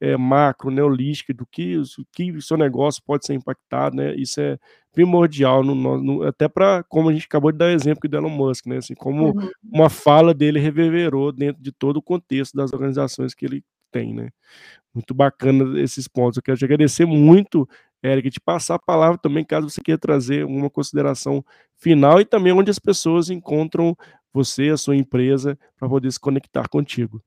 [0.00, 1.80] é, macro, neolística do que,
[2.12, 4.14] que o seu negócio pode ser impactado, né?
[4.14, 4.58] Isso é
[4.92, 8.66] primordial, no, no, até para, como a gente acabou de dar exemplo do Elon Musk,
[8.66, 8.78] né?
[8.78, 9.50] Assim, como uhum.
[9.62, 14.30] uma fala dele reverberou dentro de todo o contexto das organizações que ele tem, né?
[14.94, 16.36] Muito bacana esses pontos.
[16.36, 17.68] Eu quero te agradecer muito,
[18.02, 21.44] Eric, te passar a palavra também, caso você queira trazer uma consideração
[21.76, 23.96] final e também onde as pessoas encontram
[24.32, 27.22] você, a sua empresa, para poder se conectar contigo.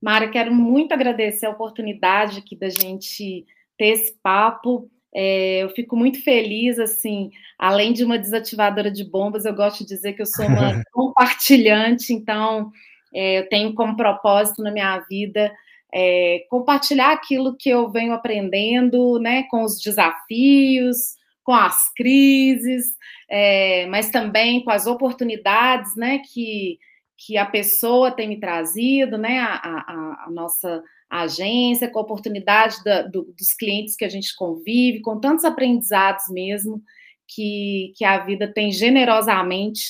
[0.00, 3.44] Mara, quero muito agradecer a oportunidade aqui da gente
[3.76, 4.90] ter esse papo.
[5.14, 9.86] É, eu fico muito feliz, assim, além de uma desativadora de bombas, eu gosto de
[9.86, 12.70] dizer que eu sou uma compartilhante, então
[13.12, 15.52] é, eu tenho como propósito na minha vida
[15.92, 22.86] é, compartilhar aquilo que eu venho aprendendo, né, com os desafios, com as crises,
[23.30, 26.78] é, mas também com as oportunidades, né, que,
[27.16, 32.84] que a pessoa tem me trazido, né, a, a, a nossa agência, com a oportunidade
[32.84, 36.82] da, do, dos clientes que a gente convive, com tantos aprendizados mesmo
[37.26, 39.80] que, que a vida tem generosamente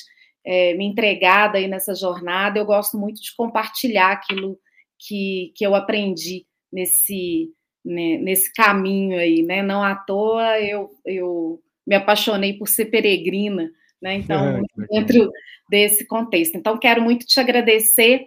[0.45, 2.59] é, me entregado aí nessa jornada.
[2.59, 4.59] Eu gosto muito de compartilhar aquilo
[4.99, 7.51] que, que eu aprendi nesse,
[7.85, 9.63] né, nesse caminho aí, né?
[9.63, 13.71] Não à toa eu, eu me apaixonei por ser peregrina,
[14.01, 14.15] né?
[14.15, 15.31] Então, é, dentro
[15.71, 16.57] desse contexto.
[16.57, 18.27] Então, quero muito te agradecer.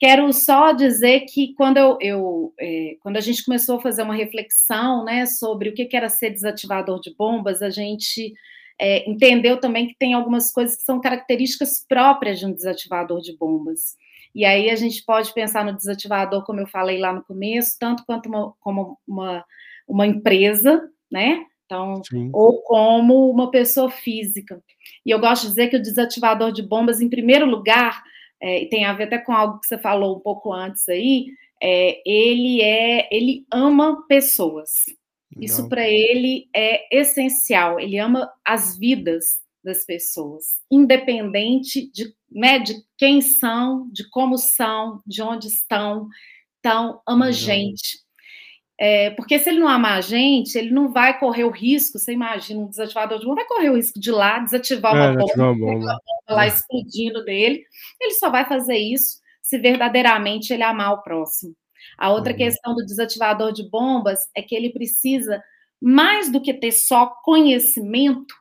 [0.00, 4.14] Quero só dizer que quando eu, eu é, quando a gente começou a fazer uma
[4.14, 8.32] reflexão, né, sobre o que era ser desativador de bombas, a gente
[8.80, 13.36] é, entendeu também que tem algumas coisas que são características próprias de um desativador de
[13.36, 13.96] bombas.
[14.34, 18.04] E aí a gente pode pensar no desativador, como eu falei lá no começo, tanto
[18.06, 19.44] quanto uma, como uma,
[19.86, 21.44] uma empresa, né?
[21.66, 22.30] Então, Sim.
[22.32, 24.62] ou como uma pessoa física.
[25.04, 28.02] E eu gosto de dizer que o desativador de bombas, em primeiro lugar,
[28.40, 31.26] é, e tem a ver até com algo que você falou um pouco antes aí,
[31.62, 34.86] é, ele é, ele ama pessoas.
[35.34, 35.44] Legal.
[35.44, 37.78] Isso para ele é essencial.
[37.78, 45.00] Ele ama as vidas das pessoas, independente de, né, de quem são, de como são,
[45.06, 46.08] de onde estão.
[46.58, 48.02] Então, ama a gente.
[48.78, 52.12] É, porque se ele não amar a gente, ele não vai correr o risco, você
[52.12, 55.14] imagina, um desativador de bomba vai correr o risco de ir lá desativar uma, é,
[55.14, 55.98] bomba, uma bomba,
[56.28, 56.48] lá é.
[56.48, 57.62] explodindo dele.
[58.00, 61.54] Ele só vai fazer isso se verdadeiramente ele amar o próximo.
[61.98, 62.38] A outra uhum.
[62.38, 65.42] questão do desativador de bombas é que ele precisa,
[65.80, 68.34] mais do que ter só conhecimento,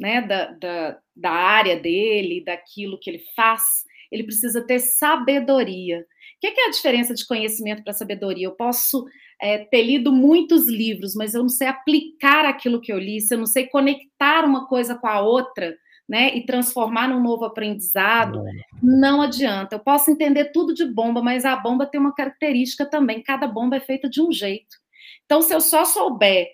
[0.00, 3.62] né, da, da, da área dele, daquilo que ele faz,
[4.10, 6.00] ele precisa ter sabedoria.
[6.00, 8.46] O que é a diferença de conhecimento para sabedoria?
[8.46, 9.04] Eu posso
[9.40, 13.34] é, ter lido muitos livros, mas eu não sei aplicar aquilo que eu li, se
[13.34, 15.76] eu não sei conectar uma coisa com a outra,
[16.08, 18.42] né, e transformar num novo aprendizado,
[18.82, 19.76] não adianta.
[19.76, 23.22] Eu posso entender tudo de bomba, mas a bomba tem uma característica também.
[23.22, 24.76] Cada bomba é feita de um jeito.
[25.24, 26.48] Então, se eu só souber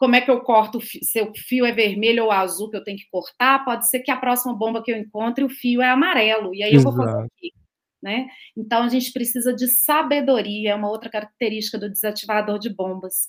[0.00, 2.96] como é que eu corto, se o fio é vermelho ou azul que eu tenho
[2.96, 6.54] que cortar, pode ser que a próxima bomba que eu encontre, o fio é amarelo,
[6.54, 6.88] e aí Exato.
[6.88, 7.52] eu vou fazer aqui.
[8.02, 8.26] Né?
[8.56, 13.28] Então a gente precisa de sabedoria, é uma outra característica do desativador de bombas.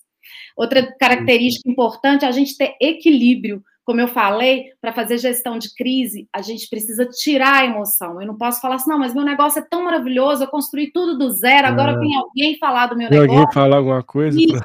[0.56, 3.62] Outra característica importante é a gente ter equilíbrio.
[3.84, 8.22] Como eu falei, para fazer gestão de crise, a gente precisa tirar a emoção.
[8.22, 11.18] Eu não posso falar assim, não, mas meu negócio é tão maravilhoso, eu construí tudo
[11.18, 11.98] do zero, agora é.
[11.98, 13.42] vem alguém falar do meu tem negócio.
[13.42, 14.40] Alguém falar alguma coisa?
[14.48, 14.62] Pra...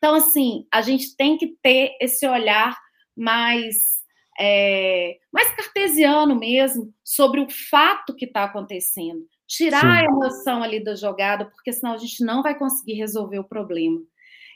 [0.00, 2.74] Então, assim, a gente tem que ter esse olhar
[3.14, 3.98] mais,
[4.40, 9.20] é, mais cartesiano mesmo sobre o fato que está acontecendo.
[9.46, 9.86] Tirar Sim.
[9.86, 14.00] a emoção ali da jogada, porque senão a gente não vai conseguir resolver o problema.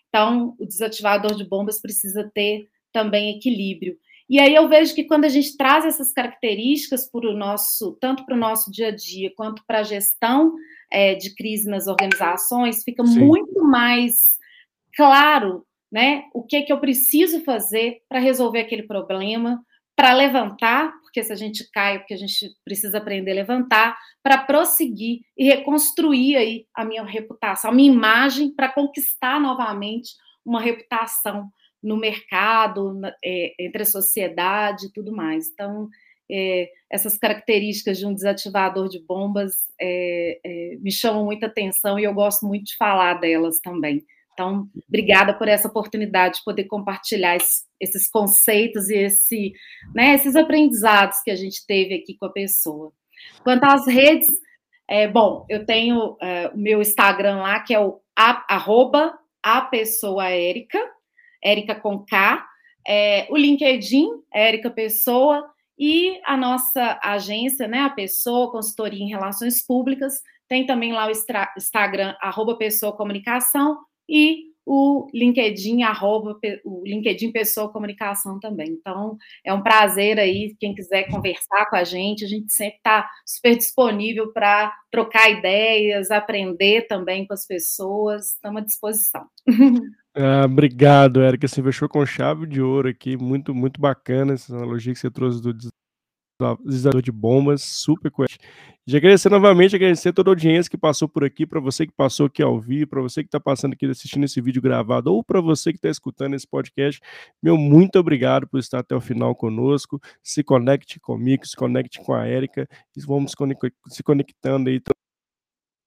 [0.09, 3.99] Então, o desativador de bombas precisa ter também equilíbrio.
[4.31, 8.25] E aí eu vejo que quando a gente traz essas características para o nosso, tanto
[8.25, 10.55] para o nosso dia a dia quanto para a gestão
[10.91, 13.19] é, de crise nas organizações, fica Sim.
[13.19, 14.34] muito mais
[14.97, 19.63] claro, né, o que é que eu preciso fazer para resolver aquele problema,
[19.97, 24.39] para levantar, porque se a gente cai, porque a gente precisa aprender a levantar, para
[24.39, 30.11] prosseguir e reconstruir aí a minha reputação, a minha imagem, para conquistar novamente
[30.45, 31.49] uma reputação
[31.81, 35.49] no mercado, é, entre a sociedade e tudo mais.
[35.49, 35.89] Então,
[36.31, 42.05] é, essas características de um desativador de bombas é, é, me chamam muita atenção e
[42.05, 44.05] eu gosto muito de falar delas também.
[44.35, 49.53] Então, obrigada por essa oportunidade de poder compartilhar esses, esses conceitos e esse,
[49.95, 52.93] né, esses aprendizados que a gente teve aqui com a pessoa.
[53.43, 54.27] Quanto às redes,
[54.89, 59.61] é, bom, eu tenho é, o meu Instagram lá, que é o a, arroba a
[59.63, 60.79] pessoa Érica,
[61.43, 62.45] Érica com K,
[62.87, 69.65] é, o LinkedIn, Érica Pessoa, e a nossa agência, né, a Pessoa, Consultoria em Relações
[69.67, 71.13] Públicas, tem também lá o
[71.57, 73.79] Instagram, arroba Pessoa Comunicação,
[74.09, 78.71] e o LinkedIn, arroba, o LinkedIn Pessoa Comunicação também.
[78.71, 83.09] Então, é um prazer aí, quem quiser conversar com a gente, a gente sempre está
[83.27, 89.27] super disponível para trocar ideias, aprender também com as pessoas, estamos à disposição.
[90.17, 91.49] Ah, obrigado, Érica.
[91.49, 93.17] Você fechou com chave de ouro aqui.
[93.17, 95.53] Muito, muito bacana essa analogia que você trouxe do
[96.63, 98.39] deslizador de bombas, super coerente.
[98.87, 102.27] De agradecer novamente, agradecer toda a audiência que passou por aqui, para você que passou
[102.27, 105.41] aqui ao vivo, para você que está passando aqui assistindo esse vídeo gravado, ou para
[105.41, 107.01] você que está escutando esse podcast,
[107.43, 109.99] meu muito obrigado por estar até o final conosco.
[110.23, 113.33] Se conecte comigo, se conecte com a Érica, e vamos
[113.89, 114.81] se conectando aí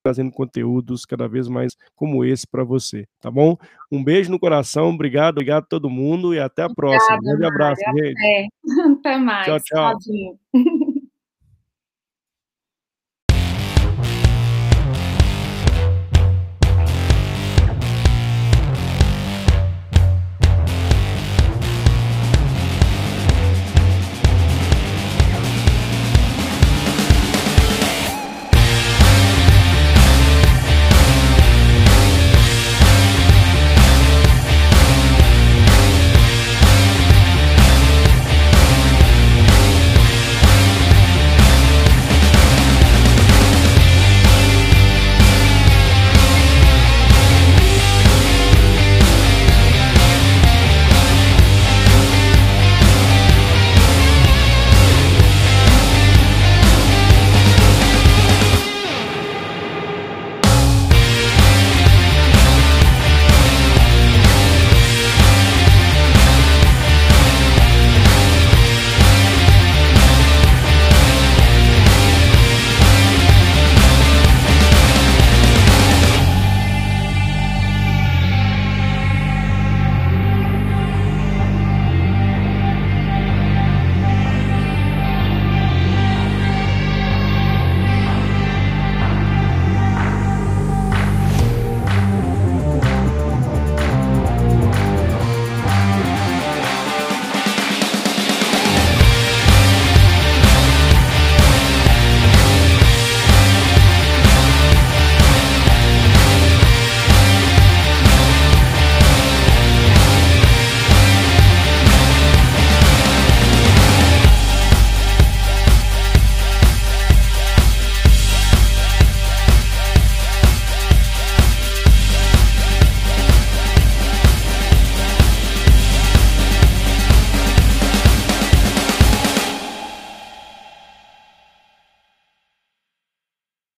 [0.03, 3.57] trazendo conteúdos cada vez mais como esse para você, tá bom?
[3.91, 7.17] Um beijo no coração, obrigado, obrigado a todo mundo e até a próxima.
[7.17, 8.49] Um grande abraço, gente.
[8.97, 9.45] Até, mais.
[9.45, 9.99] Tchau, tchau.
[9.99, 10.39] Tchauzinho.